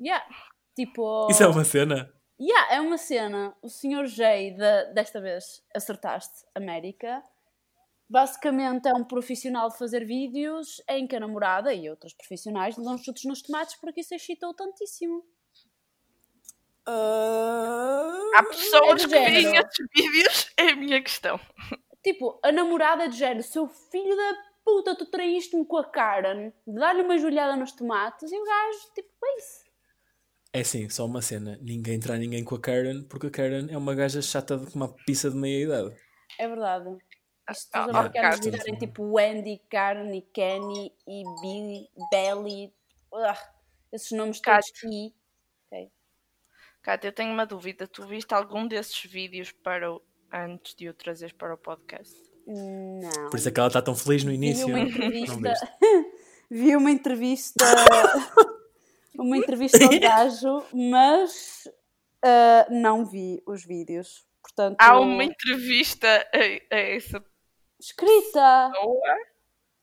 Yeah, 0.00 0.24
tipo. 0.74 1.28
Isso 1.30 1.42
é 1.42 1.46
uma 1.46 1.64
cena. 1.64 2.10
Yeah, 2.40 2.74
é 2.76 2.80
uma 2.80 2.96
cena. 2.96 3.54
O 3.60 3.68
Sr. 3.68 4.06
J, 4.06 4.52
da- 4.56 4.84
desta 4.94 5.20
vez 5.20 5.62
acertaste, 5.74 6.46
América, 6.54 7.22
basicamente 8.08 8.88
é 8.88 8.94
um 8.94 9.04
profissional 9.04 9.68
de 9.68 9.78
fazer 9.78 10.04
vídeos 10.04 10.82
em 10.88 11.06
que 11.06 11.16
a 11.16 11.20
namorada 11.20 11.72
e 11.74 11.88
outros 11.90 12.14
profissionais 12.14 12.76
lhe 12.76 12.84
dão 12.84 12.96
chutes 12.96 13.24
nos 13.24 13.42
tomates 13.42 13.76
porque 13.80 14.00
isso 14.00 14.14
excitou 14.14 14.54
tantíssimo. 14.54 15.24
Há 16.86 18.42
pessoas 18.48 19.02
É 19.02 19.04
que 19.04 19.10
veem 19.10 19.56
esses 19.56 19.86
vídeos, 19.94 20.50
é 20.56 20.70
a 20.70 20.76
minha 20.76 21.02
questão. 21.02 21.38
Tipo, 22.02 22.40
a 22.42 22.50
namorada 22.50 23.08
de 23.08 23.18
género, 23.18 23.42
seu 23.42 23.68
filho 23.68 24.16
da 24.16 24.34
puta, 24.64 24.94
tu 24.94 25.06
traíste-me 25.06 25.66
com 25.66 25.76
a 25.76 25.84
Karen, 25.84 26.52
dá-lhe 26.66 27.02
uma 27.02 27.18
joelhada 27.18 27.56
nos 27.56 27.72
tomates 27.72 28.30
e 28.30 28.36
o 28.36 28.44
gajo, 28.44 28.94
tipo, 28.94 29.08
é 29.24 29.38
isso. 29.38 29.68
É 30.52 30.64
sim, 30.64 30.88
só 30.88 31.04
uma 31.04 31.20
cena. 31.20 31.58
Ninguém 31.60 32.00
trai 32.00 32.18
ninguém 32.18 32.42
com 32.42 32.54
a 32.54 32.60
Karen, 32.60 33.02
porque 33.02 33.26
a 33.26 33.30
Karen 33.30 33.66
é 33.70 33.76
uma 33.76 33.94
gaja 33.94 34.22
chata 34.22 34.56
de 34.56 34.74
uma 34.74 34.88
pizza 35.04 35.30
de 35.30 35.36
meia 35.36 35.64
idade. 35.64 35.94
É 36.38 36.48
verdade. 36.48 36.96
Isto 37.50 37.70
Ah, 37.72 37.86
os 37.86 37.94
ah, 37.94 37.98
americanos 38.00 38.40
virarem 38.44 38.76
tipo 38.76 39.02
Wendy, 39.14 39.60
Karen 39.70 40.14
e 40.14 40.22
Kenny 40.22 40.92
e 41.06 41.22
Billy, 41.40 41.88
Belly, 42.10 42.72
ugh, 43.12 43.38
esses 43.92 44.10
nomes 44.12 44.40
todos 44.40 44.70
Kat. 44.70 44.86
e. 44.86 45.14
Ok. 45.66 45.90
Cátia, 46.82 47.08
eu 47.08 47.12
tenho 47.12 47.32
uma 47.32 47.46
dúvida. 47.46 47.86
Tu 47.86 48.06
viste 48.06 48.32
algum 48.34 48.66
desses 48.66 49.02
vídeos 49.04 49.52
para 49.52 49.92
o... 49.92 50.02
antes 50.32 50.74
de 50.74 50.88
o 50.88 50.94
trazeres 50.94 51.32
para 51.32 51.54
o 51.54 51.58
podcast? 51.58 52.14
Não. 52.46 53.30
Por 53.30 53.36
isso 53.36 53.48
é 53.48 53.52
que 53.52 53.60
ela 53.60 53.68
está 53.68 53.82
tão 53.82 53.94
feliz 53.94 54.24
no 54.24 54.30
Vi 54.30 54.36
início. 54.36 54.66
uma 54.66 54.78
Não 54.78 54.86
entrevista. 54.86 55.76
Vi 56.50 56.76
uma 56.76 56.90
entrevista. 56.90 57.64
uma 59.18 59.36
entrevista 59.36 59.84
ao 59.84 60.00
gajo, 60.00 60.64
mas 60.72 61.68
ah, 62.24 62.66
não 62.70 63.04
vi 63.04 63.42
os 63.46 63.64
vídeos. 63.64 64.26
Portanto, 64.42 64.76
Há 64.80 64.98
uma 64.98 65.24
entrevista 65.24 66.08
a, 66.32 66.74
a 66.74 66.78
essa 66.78 67.22
escrita. 67.80 68.72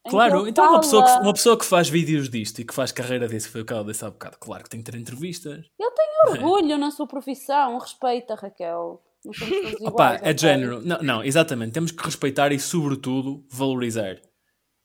Claro, 0.08 0.47
então 0.47 0.69
uma 0.69 0.81
pessoa, 0.81 1.03
que, 1.03 1.10
fala. 1.10 1.23
uma 1.23 1.34
pessoa 1.34 1.58
que 1.58 1.65
faz 1.65 1.89
vídeos 1.89 2.29
disto 2.29 2.60
e 2.60 2.65
que 2.65 2.73
faz 2.73 2.91
carreira 2.91 3.27
disso, 3.27 3.49
foi 3.49 3.62
o 3.62 3.65
que 3.65 3.73
ela 3.73 3.84
disse 3.84 4.05
há 4.05 4.10
bocado. 4.10 4.38
Claro 4.39 4.63
que 4.63 4.69
tem 4.69 4.84
que 4.84 4.91
ter 4.91 4.97
entrevistas. 4.97 5.65
Ele 5.79 5.91
tem 5.91 6.08
orgulho 6.27 6.77
na 6.77 6.91
sua 6.91 7.08
profissão, 7.08 7.79
respeita, 7.79 8.36
Raquel. 8.36 9.01
Iguais. 9.25 9.81
Opa, 9.81 10.19
é 10.21 10.38
género. 10.38 10.81
Não, 10.81 11.01
não, 11.01 11.23
exatamente. 11.23 11.71
Temos 11.71 11.91
que 11.91 12.03
respeitar 12.03 12.51
e, 12.51 12.60
sobretudo, 12.60 13.43
valorizar. 13.49 14.21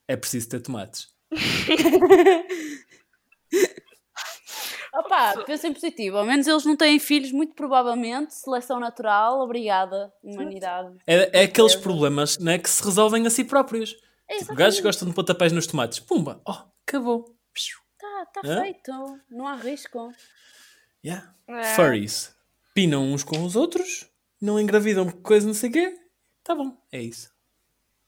É 0.09 0.17
preciso 0.17 0.49
ter 0.49 0.61
tomates. 0.61 1.09
Opa, 4.95 5.45
pensem 5.45 5.73
positivo. 5.73 6.19
Ao 6.19 6.25
menos 6.25 6.47
eles 6.47 6.65
não 6.65 6.77
têm 6.77 6.99
filhos, 6.99 7.31
muito 7.33 7.55
provavelmente. 7.55 8.35
Seleção 8.35 8.81
natural, 8.81 9.41
obrigada, 9.41 10.13
humanidade. 10.23 10.97
É, 11.07 11.41
é 11.41 11.45
aqueles 11.45 11.75
problemas 11.77 12.39
né, 12.39 12.59
que 12.59 12.69
se 12.69 12.83
resolvem 12.83 13.27
a 13.27 13.31
si 13.31 13.45
próprios. 13.45 13.91
Tipo, 13.91 14.05
exatamente. 14.31 14.59
gajos 14.59 14.81
gostam 14.81 15.09
de 15.09 15.15
pontapés 15.15 15.53
nos 15.53 15.67
tomates. 15.67 15.99
Pumba! 16.01 16.41
Oh, 16.47 16.57
acabou. 16.87 17.37
Tá, 17.99 18.27
tá 18.27 18.41
feito. 18.63 18.93
Não 19.31 19.47
há 19.47 19.55
risco. 19.57 20.13
Yeah. 21.05 21.35
É. 21.47 21.75
Furries. 21.75 22.35
Pinam 22.75 23.03
uns 23.13 23.23
com 23.25 23.45
os 23.45 23.57
outros, 23.57 24.09
não 24.41 24.59
engravidam 24.59 25.05
por 25.07 25.21
coisa 25.23 25.47
não 25.47 25.55
sei 25.55 25.69
o 25.71 25.73
quê. 25.73 25.99
Tá 26.43 26.55
bom, 26.55 26.77
é 26.93 27.01
isso. 27.03 27.31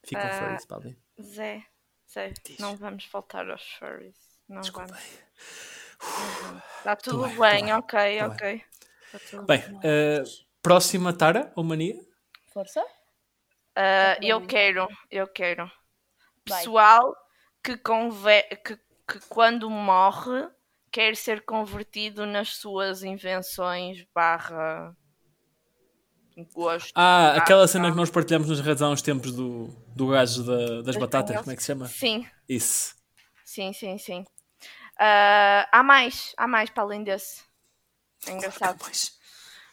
Ficam 0.05 0.23
Ah. 0.25 0.31
furries, 0.39 0.65
Pauli. 0.65 0.97
Zé, 1.21 1.63
Zé, 2.11 2.33
Diz. 2.45 2.59
não 2.59 2.77
vamos 2.77 3.05
faltar 3.05 3.49
aos 3.51 3.63
furries. 3.79 4.17
Não 4.49 4.61
Desculpa. 4.61 4.87
vamos. 4.89 5.03
Está 6.79 6.97
tudo 6.97 7.29
bem, 7.29 7.39
bem, 7.39 7.65
bem, 7.65 7.73
ok, 7.75 8.23
ok. 8.23 8.65
Tá 9.13 9.19
tudo 9.31 9.47
Bem, 9.47 9.63
eh, 9.85 10.23
próxima 10.63 11.13
Tara 11.13 11.53
ou 11.55 11.63
Mania? 11.63 12.01
Força? 12.53 12.85
Tá 13.75 14.17
eu 14.23 14.39
bem. 14.41 14.49
quero, 14.49 14.89
eu 15.11 15.27
quero. 15.29 15.71
Pessoal 16.45 17.15
que, 17.63 17.77
conve 17.77 18.43
que, 18.65 18.77
que 18.77 19.21
quando 19.29 19.71
morre 19.71 20.49
quer 20.91 21.17
ser 21.17 21.45
convertido 21.45 22.27
nas 22.27 22.57
suas 22.57 23.03
invenções 23.03 24.05
barra 24.15 24.95
gosto. 26.55 26.93
Ah, 26.95 27.37
aquela 27.37 27.67
cena 27.67 27.91
que 27.91 27.97
nós 27.97 28.11
partilhamos 28.11 28.49
nas 28.49 28.61
redes 28.61 28.83
há 28.83 28.89
uns 28.89 29.03
tempos 29.03 29.33
do, 29.33 29.69
do 29.95 30.09
gajo 30.09 30.45
da- 30.45 30.83
das 30.83 30.97
batatas, 30.97 31.39
como 31.41 31.53
é 31.53 31.57
que 31.57 31.63
se 31.63 31.67
chama? 31.67 31.87
Sim, 31.87 32.27
Isso. 32.49 32.95
sim, 33.45 33.73
sim, 33.73 33.99
sim. 33.99 34.25
Ah, 34.99 35.69
há 35.73 35.83
mais, 35.83 36.35
há 36.37 36.47
mais 36.47 36.71
para 36.71 36.83
além 36.83 37.03
desse. 37.05 37.43
É 38.27 38.33
engraçado. 38.33 38.79
Pois. 38.79 39.13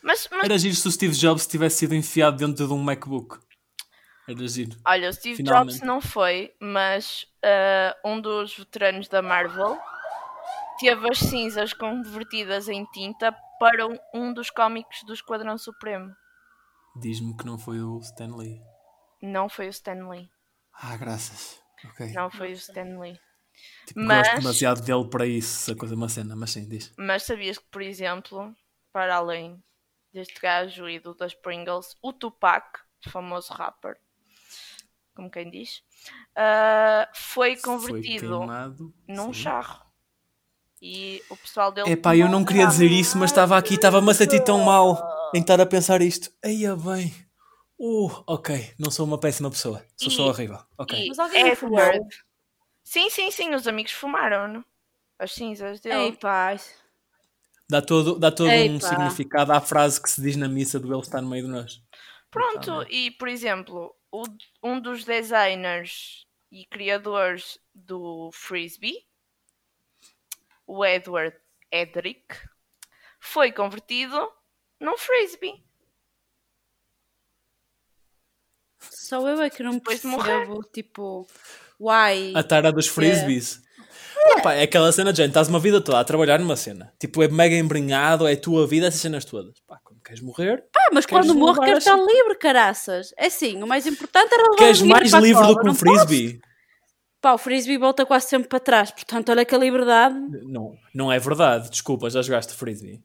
Mas, 0.02 0.28
mas 0.32 0.46
Era 0.46 0.58
giro 0.58 0.76
se 0.76 0.88
o 0.88 0.92
Steve 0.92 1.16
Jobs 1.16 1.46
tivesse 1.46 1.78
sido 1.78 1.94
enfiado 1.94 2.38
dentro 2.38 2.68
de 2.68 2.74
um 2.74 2.82
MacBook. 2.82 3.38
Era 4.28 4.48
giro. 4.48 4.78
Olha, 4.86 5.10
o 5.10 5.14
Steve 5.14 5.38
Finalmente. 5.38 5.74
Jobs 5.74 5.88
não 5.88 6.00
foi, 6.00 6.54
mas 6.60 7.26
ah, 7.44 7.96
um 8.06 8.22
dos 8.22 8.56
veteranos 8.58 9.08
da 9.08 9.22
Marvel 9.22 9.78
teve 10.80 11.10
as 11.12 11.18
cinzas 11.20 11.74
convertidas 11.74 12.70
em 12.70 12.86
tinta 12.86 13.36
para 13.60 13.88
um, 13.88 13.98
um 14.14 14.34
dos 14.34 14.50
cómicos 14.50 15.04
do 15.04 15.14
Esquadrão 15.14 15.58
Supremo. 15.58 16.16
Diz-me 16.96 17.36
que 17.36 17.46
não 17.46 17.58
foi 17.58 17.82
o 17.82 18.00
Stan 18.00 18.36
Lee. 18.36 18.62
Não 19.22 19.50
foi 19.50 19.68
o 19.68 19.70
Stan 19.70 20.10
Lee. 20.10 20.30
Ah, 20.74 20.96
graças. 20.96 21.60
Ok. 21.86 22.14
Não 22.14 22.30
foi 22.30 22.52
o 22.52 22.56
Stan 22.56 23.00
Lee. 23.00 23.20
Tipo, 23.88 24.00
Mas- 24.02 24.28
Gosto 24.28 24.42
demasiado 24.42 24.82
dele 24.82 25.06
para 25.10 25.26
isso, 25.26 25.60
se 25.66 25.72
a 25.72 25.76
coisa 25.76 25.94
é 25.96 25.98
uma 25.98 26.10
cena, 26.10 26.36
mas 26.36 26.52
sim, 26.52 26.68
diz. 26.68 26.94
Mas 26.98 27.24
sabias 27.24 27.58
que, 27.58 27.66
por 27.72 27.82
exemplo, 27.82 28.56
para 28.94 29.16
além 29.16 29.62
deste 30.14 30.40
gajo 30.40 30.88
e 30.90 31.00
do 31.00 31.14
das 31.16 31.34
Pringles, 31.34 31.96
o 32.02 32.14
Tupac, 32.14 32.80
famoso 33.08 33.54
rapper, 33.54 33.98
como 35.16 35.30
quem 35.30 35.50
diz, 35.50 35.82
ah, 36.36 37.10
foi 37.14 37.56
convertido 37.58 38.28
Foi 38.30 38.38
queimado. 38.38 38.94
num 39.08 39.34
sim. 39.34 39.42
charro. 39.42 39.86
E 40.82 41.22
o 41.30 41.36
pessoal 41.36 41.72
dele. 41.74 41.92
Epá, 41.92 42.16
eu 42.16 42.30
não 42.30 42.46
queria 42.46 42.66
dizer 42.66 42.90
isso, 42.90 43.18
mas 43.18 43.32
estava 43.32 43.58
aqui, 43.58 43.74
estava-me 43.76 44.10
a 44.12 44.14
sentir 44.14 44.42
tão 44.44 44.60
mal 44.60 44.98
em 45.36 45.42
estar 45.42 45.60
a 45.60 45.66
pensar 45.66 46.02
isto. 46.02 46.32
Eia 46.44 46.74
bem. 46.76 47.14
Uh, 47.78 48.10
ok, 48.26 48.74
não 48.80 48.90
sou 48.90 49.06
uma 49.06 49.18
péssima 49.20 49.50
pessoa. 49.50 49.84
Sou 49.98 50.10
só 50.12 50.26
E- 50.26 50.30
horrível. 50.30 50.60
Ok. 50.78 50.98
E 51.06 51.10
Mas 51.10 51.20
alguém 51.20 51.54
fumou? 51.56 51.80
Edward. 51.80 52.08
Sim, 52.90 53.08
sim, 53.12 53.30
sim, 53.30 53.54
os 53.54 53.68
amigos 53.68 53.92
fumaram 53.92 54.66
as 55.20 55.32
cinzas 55.32 55.80
dele. 55.80 56.06
Ei, 56.06 56.14
paz. 56.14 56.76
Dá 57.70 57.84
todo, 57.84 58.18
dá 58.18 58.32
todo 58.32 58.48
um 58.50 58.78
Epa. 58.78 58.80
significado 58.80 59.54
à 59.54 59.62
frase 59.62 60.02
que 60.02 60.10
se 60.10 60.20
diz 60.20 60.36
na 60.36 60.48
missa 60.50 60.80
do 60.80 60.92
Ele 60.92 61.00
está 61.00 61.22
no 61.22 61.30
meio 61.30 61.44
de 61.46 61.52
nós. 61.52 61.84
Pronto, 62.32 62.82
e 62.90 63.12
por 63.12 63.28
exemplo, 63.28 63.96
o- 64.12 64.24
um 64.64 64.82
dos 64.82 65.06
designers 65.06 66.26
e 66.52 66.66
criadores 66.66 67.60
do 67.76 68.32
Frisbee, 68.34 69.06
o 70.66 70.84
Edward 70.84 71.38
Edric, 71.72 72.26
foi 73.20 73.52
convertido 73.52 74.34
num 74.80 74.98
Frisbee. 74.98 75.64
Só 78.80 79.28
eu 79.28 79.40
é 79.44 79.50
que 79.52 79.62
não 79.62 79.74
Depois 79.74 80.02
de 80.02 80.08
morrer. 80.08 80.48
percebo, 80.48 80.64
tipo, 80.74 81.28
why? 81.80 82.34
A 82.36 82.44
tara 82.44 82.72
dos 82.72 82.88
frisbees. 82.88 83.62
Não, 84.22 84.42
pá, 84.42 84.54
é 84.54 84.64
aquela 84.64 84.92
cena 84.92 85.12
de 85.14 85.18
gente, 85.18 85.30
estás 85.30 85.48
uma 85.48 85.60
vida 85.60 85.80
toda 85.80 86.00
a 86.00 86.04
trabalhar 86.04 86.38
numa 86.40 86.56
cena. 86.56 86.94
Tipo, 87.00 87.24
é 87.24 87.28
mega 87.30 87.56
embrenhado, 87.56 88.28
é 88.28 88.36
tua 88.36 88.68
vida, 88.68 88.88
essas 88.88 89.00
cenas 89.00 89.24
todas. 89.24 89.60
Pá, 89.66 89.80
quando 89.84 90.02
queres 90.02 90.22
morrer, 90.22 90.66
Ah, 90.76 90.90
mas 90.94 91.06
quando 91.06 91.34
levar 91.34 91.60
queres 91.64 91.80
estar 91.86 91.96
livre, 91.96 92.36
caraças. 92.36 93.14
É 93.18 93.28
assim, 93.28 93.64
o 93.64 93.68
mais 93.68 93.88
importante 93.88 94.34
era 94.34 94.44
levar 94.44 94.56
queres 94.58 94.80
livre 94.80 94.94
mais 94.94 95.14
livre 95.14 95.48
do 95.48 95.56
que 95.56 95.62
um 95.62 95.66
não 95.66 95.76
posso. 95.76 95.80
frisbee. 95.80 96.42
Pá, 97.22 97.34
o 97.34 97.38
frisbee 97.38 97.78
volta 97.78 98.06
quase 98.06 98.28
sempre 98.28 98.50
para 98.50 98.60
trás, 98.60 98.92
portanto, 98.92 99.30
olha 99.30 99.46
que 99.46 99.56
a 99.56 99.58
liberdade. 99.58 100.16
Não, 100.44 100.78
não 100.94 101.12
é 101.12 101.18
verdade. 101.18 101.70
Desculpa, 101.70 102.10
já 102.10 102.22
jogaste 102.22 102.54
frisbee. 102.54 103.02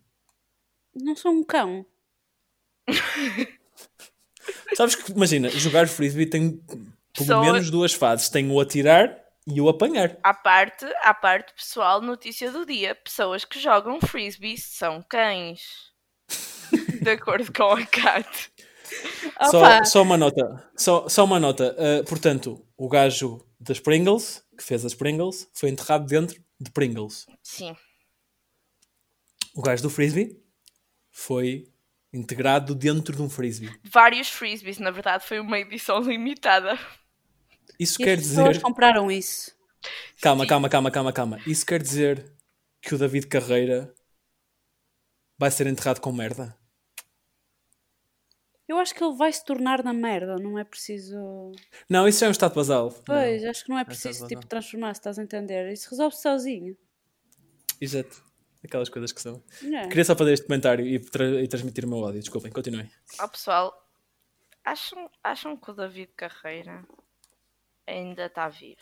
Não 0.95 1.17
sou 1.17 1.33
um 1.33 1.43
cão. 1.45 1.87
Sabes 4.75 4.95
que, 4.95 5.11
imagina, 5.13 5.49
jogar 5.49 5.89
frisbee 5.89 6.27
tem 6.27 6.61
pelo 7.17 7.41
menos 7.43 7.71
duas 7.71 7.93
fases. 7.93 8.29
Tem 8.29 8.51
o 8.51 8.61
atirar 8.61 9.17
e 9.47 9.61
o 9.61 9.69
apanhar. 9.69 10.19
À 10.23 10.35
parte, 10.35 10.85
à 11.03 11.15
parte, 11.15 11.55
pessoal, 11.55 12.01
notícia 12.01 12.51
do 12.51 12.65
dia: 12.67 12.95
pessoas 12.95 13.45
que 13.45 13.59
jogam 13.61 14.01
Frisbee 14.01 14.59
são 14.59 15.03
cães. 15.03 15.93
De 17.03 17.11
acordo 17.11 17.53
com 17.53 17.73
a 17.73 17.87
Cat. 17.87 18.53
Só, 19.51 19.85
só 19.85 20.03
uma 20.03 20.17
nota. 20.17 20.71
Só, 20.77 21.09
só 21.09 21.25
uma 21.25 21.41
nota. 21.41 21.75
Uh, 21.79 22.05
portanto, 22.05 22.67
o 22.77 22.89
gajo 22.89 23.45
das 23.59 23.81
Pringles, 23.81 24.45
que 24.57 24.65
fez 24.65 24.85
as 24.85 24.95
Pringles, 24.95 25.49
foi 25.53 25.71
enterrado 25.71 26.07
dentro 26.07 26.43
de 26.61 26.71
Pringles. 26.71 27.27
Sim. 27.43 27.77
O 29.55 29.63
gajo 29.63 29.83
do 29.83 29.91
Frisbee 29.91 30.43
foi 31.11 31.67
integrado 32.13 32.75
dentro 32.75 33.15
de 33.15 33.23
um 33.23 33.29
Frisbee. 33.29 33.71
Vários 33.85 34.29
frisbees, 34.29 34.79
na 34.79 34.91
verdade, 34.91 35.25
foi 35.27 35.41
uma 35.41 35.59
edição 35.59 36.01
limitada. 36.01 36.79
Isso 37.79 38.01
e 38.01 38.05
quer 38.05 38.19
as 38.19 38.27
pessoas 38.29 38.49
dizer. 38.51 38.63
compraram 38.63 39.11
isso. 39.11 39.53
Calma, 40.21 40.45
Sim. 40.45 40.49
calma, 40.49 40.69
calma, 40.69 40.91
calma, 40.91 41.13
calma. 41.13 41.39
Isso 41.47 41.67
quer 41.67 41.83
dizer 41.83 42.33
que 42.81 42.95
o 42.95 42.99
David 42.99 43.27
Carreira 43.27 43.93
vai 45.39 45.51
ser 45.51 45.67
enterrado 45.67 46.01
com 46.01 46.13
merda. 46.13 46.57
Eu 48.67 48.79
acho 48.79 48.95
que 48.95 49.05
ele 49.05 49.15
vai 49.15 49.31
se 49.31 49.45
tornar 49.45 49.85
na 49.85 49.93
merda, 49.93 50.37
não 50.37 50.59
é 50.59 50.65
preciso. 50.65 51.53
Não, 51.89 52.09
isso 52.09 52.21
já 52.21 52.27
é 52.27 52.29
um 52.31 52.33
estado 52.33 52.55
basal. 52.55 52.91
Pois, 53.05 53.43
Não. 53.43 53.51
acho 53.51 53.63
que 53.65 53.69
não 53.69 53.77
é 53.77 53.83
Essa 53.83 53.89
preciso 53.91 54.13
razão. 54.23 54.29
tipo, 54.29 54.47
transformar, 54.47 54.95
se 54.95 55.01
estás 55.01 55.19
a 55.19 55.23
entender. 55.23 55.71
Isso 55.71 55.91
resolve 55.91 56.17
sozinho. 56.17 56.75
Exato. 57.79 58.23
Aquelas 58.65 58.89
coisas 58.89 59.13
que 59.13 59.21
são. 59.21 59.43
É. 59.63 59.87
Queria 59.89 60.05
só 60.07 60.17
fazer 60.17 60.33
este 60.33 60.47
comentário 60.47 60.87
e, 60.87 60.99
tra- 60.99 61.43
e 61.43 61.47
transmitir 61.47 61.85
o 61.85 61.89
meu 61.89 61.99
ódio. 61.99 62.21
Desculpem, 62.21 62.51
continuem. 62.51 62.91
Ó 63.21 63.29
pessoal, 63.29 63.87
acham, 64.65 65.11
acham 65.23 65.55
que 65.59 65.71
o 65.71 65.75
David 65.75 66.11
Carreira 66.17 66.83
ainda 67.87 68.27
está 68.27 68.49
vivo? 68.49 68.81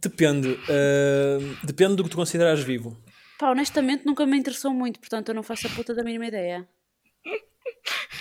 Depende. 0.00 0.48
uh, 0.48 1.66
depende 1.66 1.96
do 1.96 2.04
que 2.04 2.10
tu 2.10 2.16
consideras 2.16 2.60
vivo. 2.60 2.96
Pá, 3.38 3.50
honestamente 3.50 4.04
nunca 4.04 4.26
me 4.26 4.36
interessou 4.36 4.72
muito, 4.72 4.98
portanto 4.98 5.28
eu 5.28 5.34
não 5.34 5.42
faço 5.42 5.66
a 5.66 5.70
puta 5.70 5.94
da 5.94 6.02
mínima 6.02 6.26
ideia. 6.26 6.68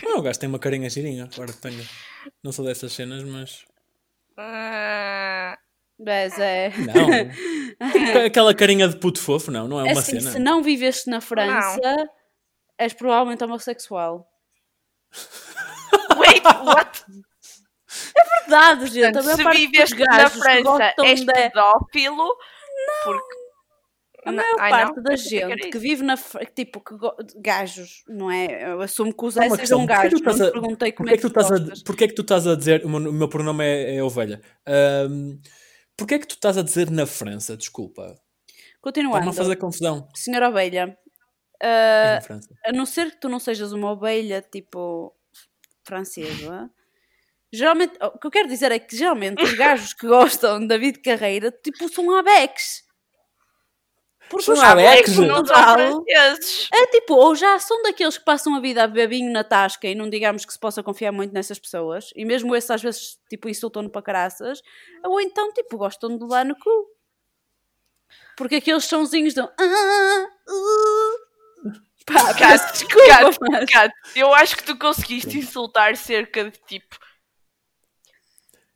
Não, 0.04 0.17
o 0.20 0.22
gajo 0.22 0.39
tem 0.39 0.50
uma 0.50 0.60
carinha 0.60 0.89
girinha. 0.89 1.30
Agora 1.34 1.52
que 1.54 1.60
tenho. 1.60 1.84
Não 2.44 2.52
sou 2.52 2.65
dessas 2.65 2.91
cenas, 2.94 3.24
mas. 3.24 3.65
Ah, 4.38 5.58
Mas 6.00 6.38
é. 6.39 6.70
Não. 6.78 8.26
Aquela 8.26 8.54
carinha 8.56 8.88
de 8.88 8.98
puto 8.98 9.20
fofo, 9.20 9.52
não. 9.52 9.67
Não 9.67 9.80
é 9.80 9.89
É 9.89 9.94
uma 9.94 10.00
assim, 10.02 10.20
cena. 10.20 10.32
se 10.32 10.39
não 10.39 10.63
viveste 10.63 11.10
na 11.10 11.22
França, 11.22 11.80
és 12.78 12.94
provavelmente 12.94 13.44
homossexual. 13.44 14.28
wait, 16.17 16.44
what? 16.65 17.04
Verdade, 18.47 18.86
gente. 18.88 19.13
Portanto, 19.13 19.36
se 19.36 19.58
viveste 19.58 19.99
na 19.99 20.30
França, 20.30 20.93
és 21.04 21.19
de... 21.21 21.25
pedófilo? 21.25 22.36
Porque... 23.04 23.41
A 24.23 24.32
Não, 24.32 24.38
maior 24.43 24.56
ai, 24.60 24.69
parte 24.69 24.95
não, 24.97 25.04
da 25.04 25.10
que 25.12 25.17
gente 25.17 25.69
que 25.71 25.80
vive 25.80 26.04
na 26.04 26.15
tipo, 26.56 26.80
que 26.80 26.93
gajos, 27.38 28.04
não 28.08 28.30
é? 28.30 28.71
Eu 28.71 28.80
assumo 28.82 29.12
que 29.12 29.25
os 29.25 29.34
questão, 29.34 29.58
sejam 29.58 29.80
tu 29.82 29.88
gajos, 29.88 30.21
não 30.21 30.47
a- 30.47 30.51
perguntei 30.51 30.91
como 30.91 31.10
Porquê 31.10 31.13
é 31.13 31.17
que 31.17 31.21
tu 31.21 31.27
estás 31.39 31.51
a, 31.51 31.84
porquê 31.84 32.08
que 32.08 32.13
tu 32.13 32.21
estás 32.21 32.47
a 32.47 32.56
dizer. 32.56 32.86
O 32.86 32.89
meu, 32.89 33.10
o 33.10 33.13
meu 33.13 33.27
pronome 33.27 33.63
é, 33.65 33.95
é 33.95 34.04
ovelha. 34.04 34.39
Um, 35.10 35.39
porquê 35.97 36.19
que 36.19 36.27
tu 36.27 36.36
estás 36.36 36.56
a 36.56 36.62
dizer 36.62 36.91
na 36.91 37.08
França? 37.08 37.58
Desculpa. 37.58 38.15
Continuando, 38.80 39.27
a 39.27 39.34
fazer 39.34 39.56
confusão. 39.56 40.08
senhora 40.15 40.49
ovelha, 40.49 40.95
É 41.60 42.15
na 42.15 42.21
França. 42.21 42.49
a 42.63 42.71
não 42.71 42.86
ser 42.86 43.10
que 43.12 43.19
tu 43.21 43.27
não 43.27 43.39
sejas 43.39 43.71
uma 43.71 43.91
ovelha 43.91 44.39
tipo 44.51 45.15
francesa, 45.84 46.69
geralmente, 47.52 47.94
o 48.02 48.18
que 48.20 48.28
eu 48.28 48.32
quero 48.32 48.48
dizer 48.48 48.72
é 48.72 48.80
que 48.80 48.96
geralmente 48.96 49.44
os 49.44 49.54
gajos 49.54 49.94
que 49.94 50.08
gostam 50.08 50.60
de 50.60 50.68
David 50.68 51.00
Carreira 51.02 51.52
tipo 51.52 51.88
são 51.90 52.16
abex. 52.16 52.84
Porque 54.30 54.46
São 54.46 54.54
os 54.54 54.62
abex? 54.62 55.18
no 55.18 55.28
Não 55.28 55.46
são. 55.46 56.06
É 56.08 56.88
tipo, 56.88 57.16
ou 57.16 57.36
já 57.36 57.60
são 57.60 57.82
daqueles 57.84 58.18
que 58.18 58.24
passam 58.24 58.56
a 58.56 58.62
vida 58.62 58.82
a 58.82 58.88
beber 58.88 59.10
vinho 59.10 59.30
na 59.34 59.44
tasca 59.44 59.88
e 59.90 59.94
não 59.96 60.10
digamos 60.10 60.46
que 60.46 60.54
se 60.54 60.60
possa 60.60 60.82
confiar 60.82 61.12
muito 61.12 61.34
nessas 61.34 61.60
pessoas, 61.60 62.12
e 62.16 62.24
mesmo 62.24 62.56
esses 62.56 62.72
às 62.72 62.82
vezes 62.82 63.20
tipo 63.30 63.50
insultam-no 63.50 63.90
para 63.90 64.02
caraças, 64.02 64.62
ou 65.04 65.20
então 65.20 65.52
tipo 65.52 65.78
gostam 65.78 66.18
de 66.18 66.24
lá 66.26 66.46
no 66.46 66.56
cu. 66.58 66.88
Porque 68.38 68.56
aqueles 68.56 68.86
sonzinhos 68.86 69.34
dão. 69.34 69.52
Ah, 69.60 70.28
uh. 70.50 71.32
Pá, 72.06 72.34
peço 72.34 72.72
desculpa, 72.74 73.08
Cat, 73.08 73.38
mas- 73.42 73.70
Cat, 73.70 73.94
eu 74.16 74.34
acho 74.34 74.56
que 74.56 74.64
tu 74.64 74.78
conseguiste 74.78 75.38
insultar 75.38 75.96
cerca 75.98 76.46
de 76.46 76.58
tipo 76.66 76.98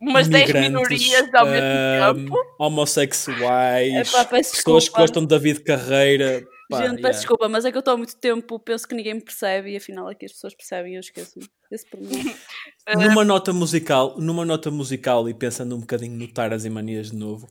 umas 0.10 0.28
10 0.28 0.48
Migrantes, 0.48 0.70
minorias 0.70 1.34
ao 1.34 1.46
mesmo 1.46 1.68
um, 1.68 2.26
tempo. 2.26 2.38
Homossexuais, 2.60 4.10
Epá, 4.10 4.26
pessoas 4.26 4.90
que 4.90 4.96
gostam 4.96 5.24
de 5.24 5.30
David 5.30 5.62
Carreira. 5.62 6.46
Pá, 6.70 6.78
Gente, 6.78 6.96
peço 6.96 7.02
yeah. 7.02 7.18
desculpa, 7.20 7.48
mas 7.48 7.64
é 7.64 7.72
que 7.72 7.78
eu 7.78 7.80
estou 7.80 7.94
há 7.94 7.98
muito 7.98 8.16
tempo, 8.18 8.60
penso 8.60 8.88
que 8.88 8.96
ninguém 8.96 9.14
me 9.16 9.22
percebe 9.22 9.72
e 9.72 9.78
afinal 9.78 10.08
aqui 10.08 10.26
as 10.26 10.32
pessoas 10.32 10.56
percebem 10.56 10.94
e 10.94 10.96
eu 10.96 11.00
esqueço-me 11.00 11.48
desse 11.70 11.86
problema. 11.88 12.34
Numa 12.98 13.24
nota 13.24 13.54
musical, 13.54 14.16
numa 14.20 14.46
nota 14.46 14.72
musical 14.72 15.28
e 15.30 15.34
pensando 15.34 15.76
um 15.76 15.80
bocadinho 15.80 16.18
no 16.18 16.28
Taras 16.28 16.66
e 16.66 16.70
Manias 16.70 17.12
de 17.12 17.18
novo, 17.18 17.48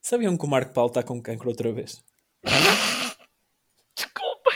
sabiam 0.00 0.36
que 0.36 0.44
o 0.44 0.48
Marco 0.48 0.72
Paulo 0.72 0.90
está 0.90 1.02
com 1.02 1.20
cancro 1.20 1.48
outra 1.48 1.72
vez? 1.72 2.02
Desculpa. 3.94 4.50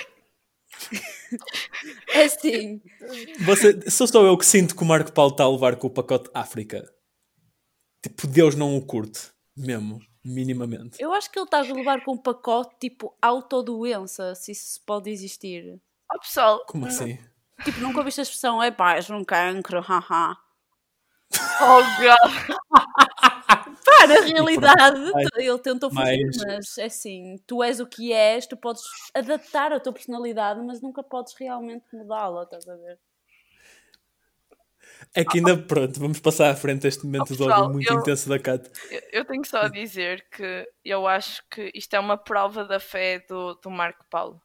É 2.15 2.25
assim, 2.25 2.81
Você, 3.45 3.91
sou 3.91 4.07
só 4.07 4.23
eu 4.25 4.39
que 4.39 4.47
sinto 4.47 4.77
que 4.77 4.83
o 4.83 4.87
Marco 4.87 5.13
Paulo 5.13 5.33
está 5.33 5.45
a 5.45 5.51
levar 5.51 5.77
com 5.77 5.89
o 5.89 5.91
pacote 5.91 6.31
África. 6.33 6.89
Tipo, 8.01 8.27
Deus 8.29 8.55
não 8.55 8.77
o 8.77 8.87
curte. 8.87 9.33
Mesmo. 9.57 10.01
Minimamente. 10.25 10.97
eu 11.03 11.13
acho 11.13 11.31
que 11.31 11.39
ele 11.39 11.45
está 11.45 11.59
a 11.59 11.63
levar 11.63 12.03
com 12.03 12.13
um 12.13 12.17
pacote 12.17 12.75
tipo 12.81 13.15
autodoença, 13.21 14.35
se 14.35 14.53
isso 14.53 14.81
pode 14.87 15.11
existir. 15.11 15.79
Ó 16.11 16.19
pessoal, 16.19 16.65
Como 16.67 16.87
assim? 16.87 17.19
Tipo, 17.63 17.81
nunca 17.81 17.99
ouviste 17.99 18.21
a 18.21 18.23
expressão, 18.23 18.63
é 18.63 18.71
pá, 18.71 18.95
és 18.95 19.11
um 19.11 19.23
cancro, 19.23 19.81
haha. 19.83 20.35
oh 21.61 21.83
God. 22.01 22.59
Realidade, 24.33 25.13
ele 25.37 25.59
tentou 25.59 25.91
fazer, 25.91 26.25
mais- 26.25 26.37
mas 26.47 26.79
é 26.79 26.85
assim, 26.87 27.37
tu 27.47 27.63
és 27.63 27.81
o 27.81 27.87
que 27.87 28.13
és, 28.13 28.47
tu 28.47 28.57
podes 28.57 28.83
adaptar 29.15 29.73
a 29.73 29.81
tua 29.81 29.93
personalidade, 29.93 30.61
mas 30.63 30.81
nunca 30.81 31.03
podes 31.03 31.35
realmente 31.39 31.85
mudá-la, 31.93 32.43
estás 32.45 32.69
a 32.69 32.77
ver? 32.77 32.99
É 35.15 35.25
que 35.25 35.39
ainda, 35.39 35.57
pronto, 35.57 35.99
vamos 36.01 36.19
passar 36.21 36.51
à 36.51 36.57
frente 36.57 36.87
este 36.87 37.05
momento 37.07 37.33
Oh, 37.33 37.37
de 37.37 37.43
ódio 37.43 37.47
pessoal, 37.55 37.73
muito 37.73 37.93
eu- 37.93 38.01
intenso 38.01 38.29
da 38.29 38.39
Cat. 38.39 38.71
Eu- 38.91 39.03
Eu 39.13 39.25
tenho 39.25 39.45
só 39.45 39.63
a 39.63 39.69
dizer 39.69 40.27
que 40.31 40.69
eu 40.85 41.07
acho 41.07 41.43
que 41.49 41.71
isto 41.75 41.95
é 41.95 42.01
uma 42.01 42.17
prova 42.19 42.65
da 42.65 42.81
fé 42.81 43.21
do, 43.29 43.55
do 43.55 43.71
Marco 43.71 44.05
Paulo. 44.11 44.41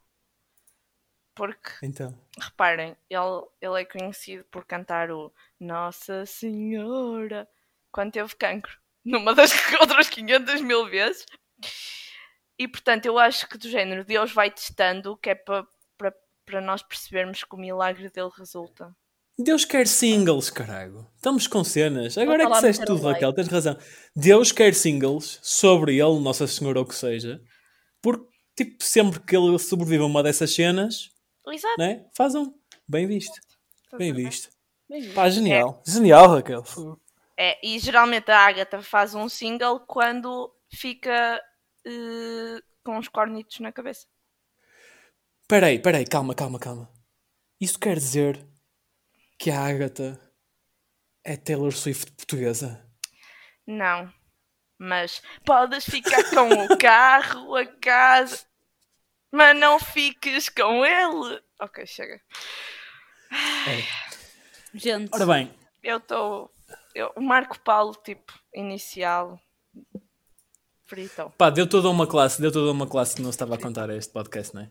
Porque, 1.36 1.72
Então. 1.84 2.14
reparem, 2.40 2.96
ele, 3.10 3.42
ele 3.62 3.82
é 3.82 3.86
conhecido 3.86 4.44
por 4.52 4.66
cantar 4.66 5.10
o 5.10 5.34
Nossa 5.60 6.26
Senhora 6.26 7.48
quando 7.92 8.12
teve 8.12 8.36
cancro. 8.36 8.78
Numa 9.10 9.34
das 9.34 9.52
outras 9.82 10.08
500 10.10 10.62
mil 10.62 10.88
vezes. 10.88 11.26
E 12.58 12.68
portanto, 12.68 13.06
eu 13.06 13.18
acho 13.18 13.48
que 13.48 13.58
do 13.58 13.70
género 13.70 14.06
Deus 14.06 14.32
vai 14.32 14.52
testando 14.52 15.18
que 15.18 15.30
é 15.30 15.36
para 15.36 15.66
para 16.50 16.62
nós 16.62 16.82
percebermos 16.82 17.44
que 17.44 17.56
o 17.56 17.60
milagre 17.60 18.10
dele 18.10 18.32
resulta. 18.36 18.92
Deus 19.38 19.64
quer 19.64 19.88
singles, 19.88 20.50
caralho. 20.50 21.08
Estamos 21.16 21.48
com 21.48 21.64
cenas. 21.64 22.18
Agora 22.18 22.44
é 22.44 22.48
que 22.48 22.54
disseste 22.54 22.86
tudo, 22.86 23.04
like. 23.04 23.24
Raquel, 23.24 23.34
tens 23.34 23.48
razão. 23.48 23.78
Deus 24.16 24.52
quer 24.52 24.74
singles 24.74 25.40
sobre 25.42 25.94
ele, 25.94 26.20
Nossa 26.20 26.46
Senhora 26.48 26.80
ou 26.80 26.86
o 26.86 26.88
que 26.88 26.96
seja, 26.96 27.40
porque, 28.02 28.26
tipo, 28.58 28.84
sempre 28.84 29.20
que 29.22 29.38
ele 29.38 29.58
sobrevive 29.60 30.04
a 30.04 30.08
uma 30.08 30.24
dessas 30.24 30.54
cenas, 30.54 31.10
Exato. 31.48 31.76
né? 31.78 32.04
Faz 32.18 32.36
um. 32.36 32.52
Bem 32.88 33.08
visto. 33.08 33.40
Bem 33.98 34.12
visto. 34.12 34.50
Bem, 34.90 35.14
Pá, 35.14 35.30
genial. 35.30 35.82
Genial, 35.88 36.28
Raquel. 36.28 36.64
É, 37.42 37.58
e 37.66 37.80
geralmente 37.80 38.30
a 38.30 38.38
Agatha 38.38 38.82
faz 38.82 39.16
um 39.16 39.30
single 39.30 39.80
quando 39.88 40.54
fica 40.74 41.42
eh, 41.86 42.62
com 42.84 42.98
os 42.98 43.08
cornitos 43.08 43.62
na 43.62 43.72
cabeça. 43.72 44.06
Peraí, 45.48 45.80
peraí, 45.80 46.06
calma, 46.06 46.36
calma, 46.36 46.60
calma. 46.60 46.92
Isso 47.62 47.80
quer 47.80 47.96
dizer 47.96 48.46
que 49.38 49.50
a 49.50 49.62
Agatha 49.62 50.20
é 51.24 51.38
Taylor 51.38 51.72
Swift 51.72 52.12
portuguesa? 52.12 52.86
Não. 53.66 54.14
Mas 54.78 55.22
podes 55.46 55.86
ficar 55.86 56.30
com 56.32 56.50
o 56.66 56.78
carro, 56.78 57.56
a 57.56 57.66
casa, 57.66 58.46
mas 59.32 59.58
não 59.58 59.80
fiques 59.80 60.50
com 60.50 60.86
ele. 60.86 61.42
Ok, 61.58 61.86
chega. 61.88 62.22
Gente, 64.74 65.10
Ora 65.14 65.26
bem, 65.26 65.54
Eu 65.82 66.00
estou. 66.00 66.59
O 67.16 67.22
Marco 67.22 67.60
Paulo, 67.62 67.96
tipo, 68.04 68.34
inicial. 68.54 69.40
Frito. 70.86 71.32
Pá, 71.38 71.52
deu 71.52 71.70
toda 71.70 71.88
uma 71.88 72.08
classe, 72.08 72.42
deu 72.42 72.52
toda 72.52 72.72
uma 72.72 72.88
classe 72.88 73.16
que 73.16 73.22
não 73.22 73.32
se 73.32 73.36
estava 73.36 73.54
a 73.54 73.58
contar 73.60 73.92
a 73.92 73.96
este 73.96 74.12
podcast, 74.12 74.56
não 74.56 74.64
é? 74.64 74.70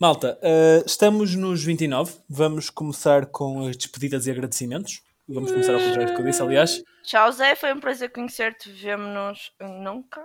Malta, 0.00 0.38
eh, 0.40 0.82
estamos 0.86 1.34
nos 1.34 1.62
29, 1.62 2.14
vamos 2.26 2.70
começar 2.70 3.26
com 3.26 3.66
as 3.66 3.76
despedidas 3.76 4.26
e 4.26 4.30
agradecimentos. 4.30 5.02
Vamos 5.28 5.50
começar 5.50 5.74
ao 5.74 5.80
do 5.80 6.14
que 6.14 6.22
eu 6.22 6.24
disse, 6.24 6.40
aliás. 6.40 6.82
Tchau, 7.02 7.30
Zé. 7.32 7.54
Foi 7.54 7.74
um 7.74 7.80
prazer 7.80 8.10
conhecer-te. 8.10 8.72
Vemo-nos 8.72 9.52
nunca. 9.60 10.24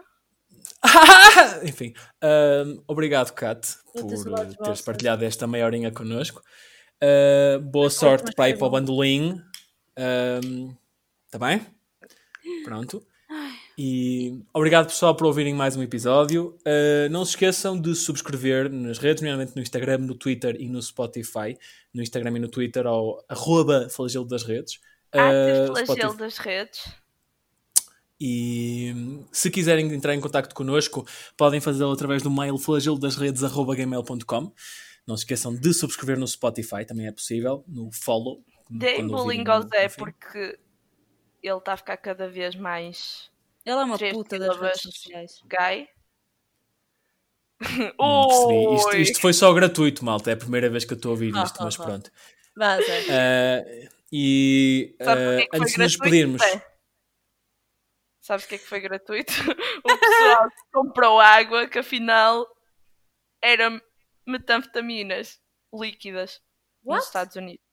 Enfim, 1.63 1.94
ahm, 2.22 2.82
obrigado, 2.88 3.34
Kat, 3.34 3.68
por 3.92 4.02
eh, 4.02 4.56
teres 4.63 4.82
partilhado 4.82 5.26
esta 5.26 5.46
meia 5.46 5.66
horinha 5.66 5.92
connosco. 5.92 6.42
Uh, 7.04 7.60
boa 7.60 7.89
sorte 7.89 8.32
para 8.34 8.50
ir 8.50 8.58
para 8.58 8.68
o 8.68 8.70
bandolim. 8.70 9.42
Está 11.34 11.48
bem? 11.48 11.65
Pronto. 12.63 13.04
E 13.76 14.39
obrigado 14.54 14.86
pessoal 14.86 15.15
por 15.15 15.26
ouvirem 15.26 15.56
mais 15.56 15.76
um 15.76 15.82
episódio. 15.82 16.56
Uh, 16.60 17.10
não 17.10 17.26
se 17.26 17.32
esqueçam 17.32 17.82
de 17.82 17.96
subscrever 17.96 18.72
nas 18.72 19.00
redes, 19.00 19.24
nomeadamente 19.24 19.56
no 19.56 19.62
Instagram, 19.63 19.98
no 19.98 20.13
Twitter 20.13 20.56
e 20.60 20.69
no 20.69 20.80
Spotify. 20.80 21.58
No 21.91 22.04
Instagram 22.04 22.38
e 22.38 22.39
no 22.39 22.48
Twitter 22.48 22.86
ao 22.86 23.26
arroba 23.28 23.89
flagelo 23.89 24.26
das 24.26 24.43
redes. 24.43 24.80
Ah, 25.12 25.32
Uh, 25.32 25.65
flagelo 25.74 25.88
Spotify- 25.96 26.17
das 26.19 26.38
redes. 26.38 26.82
E 28.22 28.93
se 29.32 29.50
quiserem 29.50 29.91
entrar 29.91 30.13
em 30.13 30.22
contato 30.22 30.54
connosco, 30.54 31.04
podem 31.36 31.60
fazê-lo 31.60 31.93
através 31.93 32.22
do 32.22 32.30
mail 32.30 32.60
flagelodasredes.gmail.com. 32.60 34.52
Não 35.08 35.17
se 35.17 35.24
esqueçam 35.24 35.56
de 35.56 35.74
subscrever 35.74 36.19
no 36.19 36.28
Spotify, 36.28 36.86
também 36.86 37.08
é 37.08 37.12
possível, 37.12 37.65
no 37.67 37.89
follow. 37.91 38.46
Deem 38.69 39.08
bullying 39.08 39.43
ao 39.48 39.62
Zé 39.63 39.89
porque 39.89 40.58
ele 41.43 41.58
está 41.58 41.73
a 41.73 41.77
ficar 41.77 41.97
cada 41.97 42.27
vez 42.29 42.56
mais 42.56 43.29
Ele 43.65 43.75
é 43.75 43.84
uma 43.84 43.97
puta 43.97 44.39
das 44.39 44.58
redes 44.58 44.82
sociais. 44.82 45.41
gay. 45.45 45.89
Não 47.97 48.27
percebi. 48.27 48.75
Isto, 48.75 48.97
isto 48.97 49.21
foi 49.21 49.34
só 49.34 49.53
gratuito, 49.53 50.03
malta. 50.03 50.32
É 50.32 50.34
a 50.34 50.38
primeira 50.38 50.69
vez 50.69 50.84
que 50.86 50.93
eu 50.93 50.97
estou 50.97 51.10
a 51.10 51.13
ouvir 51.13 51.34
Ah, 51.36 51.43
isto, 51.43 51.62
ah, 51.62 51.63
mas 51.65 51.79
ah. 51.79 51.84
pronto. 51.84 52.12
Zé. 52.86 53.86
Uh, 53.88 53.89
e 54.12 54.95
Sabe 55.01 55.21
uh, 55.21 55.38
que 55.39 55.47
foi 55.49 55.60
antes 55.60 55.73
de 55.73 55.79
nos 55.79 55.91
despedirmos, 55.91 56.41
Zé? 56.41 56.73
Sabes 58.19 58.45
o 58.45 58.47
que 58.47 58.56
é 58.56 58.58
que 58.58 58.65
foi 58.65 58.79
gratuito? 58.79 59.34
O 59.84 59.97
pessoal 59.97 60.49
comprou 60.71 61.19
água 61.19 61.67
que 61.67 61.79
afinal 61.79 62.47
era 63.41 63.82
metanfetaminas 64.25 65.41
líquidas 65.73 66.41
What? 66.84 66.99
nos 66.99 67.08
Estados 67.08 67.36
Unidos. 67.36 67.65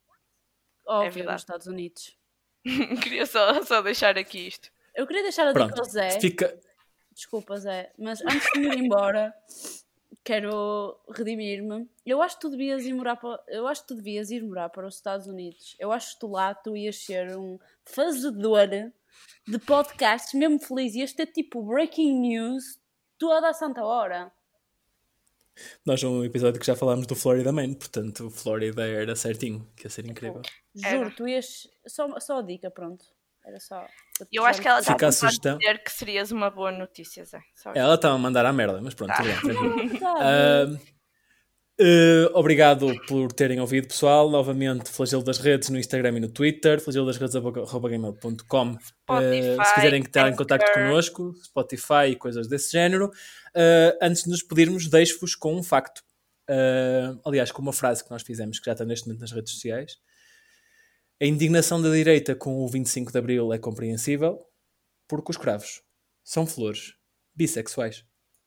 Óbvio, 0.87 1.13
verdade. 1.13 1.33
nos 1.35 1.43
Estados 1.43 1.67
Unidos. 1.67 2.20
Queria 3.03 3.27
só, 3.27 3.63
só 3.63 3.81
deixar 3.83 4.19
aqui 4.19 4.47
isto. 4.47 4.71
Eu 4.95 5.07
queria 5.07 5.23
deixar 5.23 5.47
a 5.47 5.53
dica 5.53 5.81
ao 5.81 5.85
Zé. 5.85 6.21
fica. 6.21 6.59
Desculpa, 7.13 7.57
Zé, 7.59 7.93
mas 7.99 8.21
antes 8.23 8.49
de 8.53 8.61
me 8.61 8.69
ir 8.69 8.79
embora, 8.79 9.35
quero 10.25 10.99
redimir-me. 11.11 11.89
Eu 12.05 12.23
acho 12.23 12.37
que 12.37 12.43
tu 12.43 12.51
devias 12.51 12.85
ir 12.85 12.95
morar 12.95 13.17
para. 13.17 13.43
Eu 13.49 13.67
acho 13.67 13.83
que 13.83 13.89
tu 13.89 13.95
devias 13.95 14.31
ir 14.31 14.43
morar 14.43 14.69
para 14.69 14.87
os 14.87 14.97
Estados 14.97 15.27
Unidos. 15.27 15.77
Eu 15.79 15.93
acho 15.93 16.15
que 16.15 16.21
tu 16.21 16.29
lá 16.29 16.55
tu 16.55 16.77
ias 16.77 16.97
ser 16.97 17.37
um 17.37 17.59
fazedor 17.85 18.69
de 19.47 19.59
podcasts, 19.59 20.35
mesmo 20.35 20.59
feliz. 20.59 20.95
Ias 20.95 21.13
ter 21.13 21.27
tipo 21.27 21.63
breaking 21.63 22.21
news 22.21 22.81
toda 23.19 23.49
a 23.49 23.55
santa 23.55 23.85
hora. 23.85 24.33
Nós 25.85 26.03
um 26.03 26.25
episódio 26.25 26.61
que 26.61 26.67
já 26.67 26.77
falámos 26.77 27.07
do 27.07 27.15
Florida 27.15 27.53
Man, 27.53 27.75
portanto, 27.75 28.27
o 28.27 28.31
Florida 28.31 28.87
era 28.87 29.15
certinho, 29.17 29.67
que 29.77 29.87
ia 29.87 29.91
ser 29.91 30.07
incrível. 30.07 30.43
Juro, 30.75 31.07
Era. 31.07 31.11
tu 31.11 31.27
ias. 31.29 31.69
Só, 31.87 32.19
só 32.21 32.39
a 32.39 32.43
dica, 32.43 32.71
pronto. 32.71 33.05
Era 33.45 33.59
só. 33.59 33.87
Eu 34.31 34.45
acho 34.45 34.61
que 34.61 34.69
ela 34.69 34.81
está 34.81 34.93
Fica 34.93 35.09
a 35.09 35.13
sugestão. 35.13 35.57
dizer 35.59 35.83
que 35.83 35.91
serias 35.91 36.31
uma 36.31 36.51
boa 36.51 36.71
notícia, 36.71 37.25
Zé. 37.25 37.41
Só 37.55 37.73
Ela 37.75 37.95
estava 37.95 38.15
a 38.15 38.19
mandar 38.19 38.45
à 38.45 38.53
merda, 38.53 38.81
mas 38.83 38.95
pronto, 38.95 39.15
tudo 39.17 39.27
bem, 39.27 39.41
tranquilo. 39.41 40.81
Eh, 41.83 42.31
obrigado 42.35 42.95
por 43.09 43.33
terem 43.33 43.59
ouvido, 43.59 43.89
pessoal. 43.89 44.29
Novamente, 44.29 44.91
flagelo 44.91 45.23
das 45.23 45.39
redes 45.39 45.71
no 45.71 45.79
Instagram 45.79 46.19
e 46.19 46.21
no 46.21 46.29
Twitter, 46.29 46.79
flagelo 46.79 47.07
das 47.07 47.17
redes.gmail.com. 47.17 48.79
Spotify, 48.79 49.65
se 49.65 49.75
quiserem 49.75 50.03
estar 50.03 50.29
em 50.29 50.37
contato 50.37 50.71
connosco, 50.75 51.35
Spotify 51.43 52.11
e 52.11 52.17
coisas 52.17 52.47
desse 52.47 52.73
género. 52.73 53.11
Ah, 53.55 53.97
antes 54.03 54.25
de 54.25 54.29
nos 54.29 54.41
despedirmos, 54.41 54.89
deixo-vos 54.89 55.35
com 55.35 55.57
um 55.57 55.63
facto. 55.63 56.03
Aliás, 57.25 57.51
com 57.51 57.63
uma 57.63 57.73
frase 57.73 58.05
que 58.05 58.11
nós 58.11 58.23
fizemos, 58.23 58.59
que 58.59 58.67
já 58.67 58.73
está 58.73 58.85
neste 58.85 59.07
momento 59.07 59.23
nas 59.23 59.33
redes 59.33 59.55
sociais. 59.55 59.97
A 61.19 61.25
indignação 61.25 61.81
da 61.81 61.91
direita 61.91 62.35
com 62.35 62.63
o 62.63 62.69
25 62.69 63.11
de 63.11 63.19
Abril 63.19 63.55
é 63.55 63.59
compreensível, 63.59 64.45
porque 65.09 65.31
os 65.31 65.39
cravos 65.39 65.83
são 66.23 66.47
flores 66.47 66.95
bissexuais. 67.35 68.05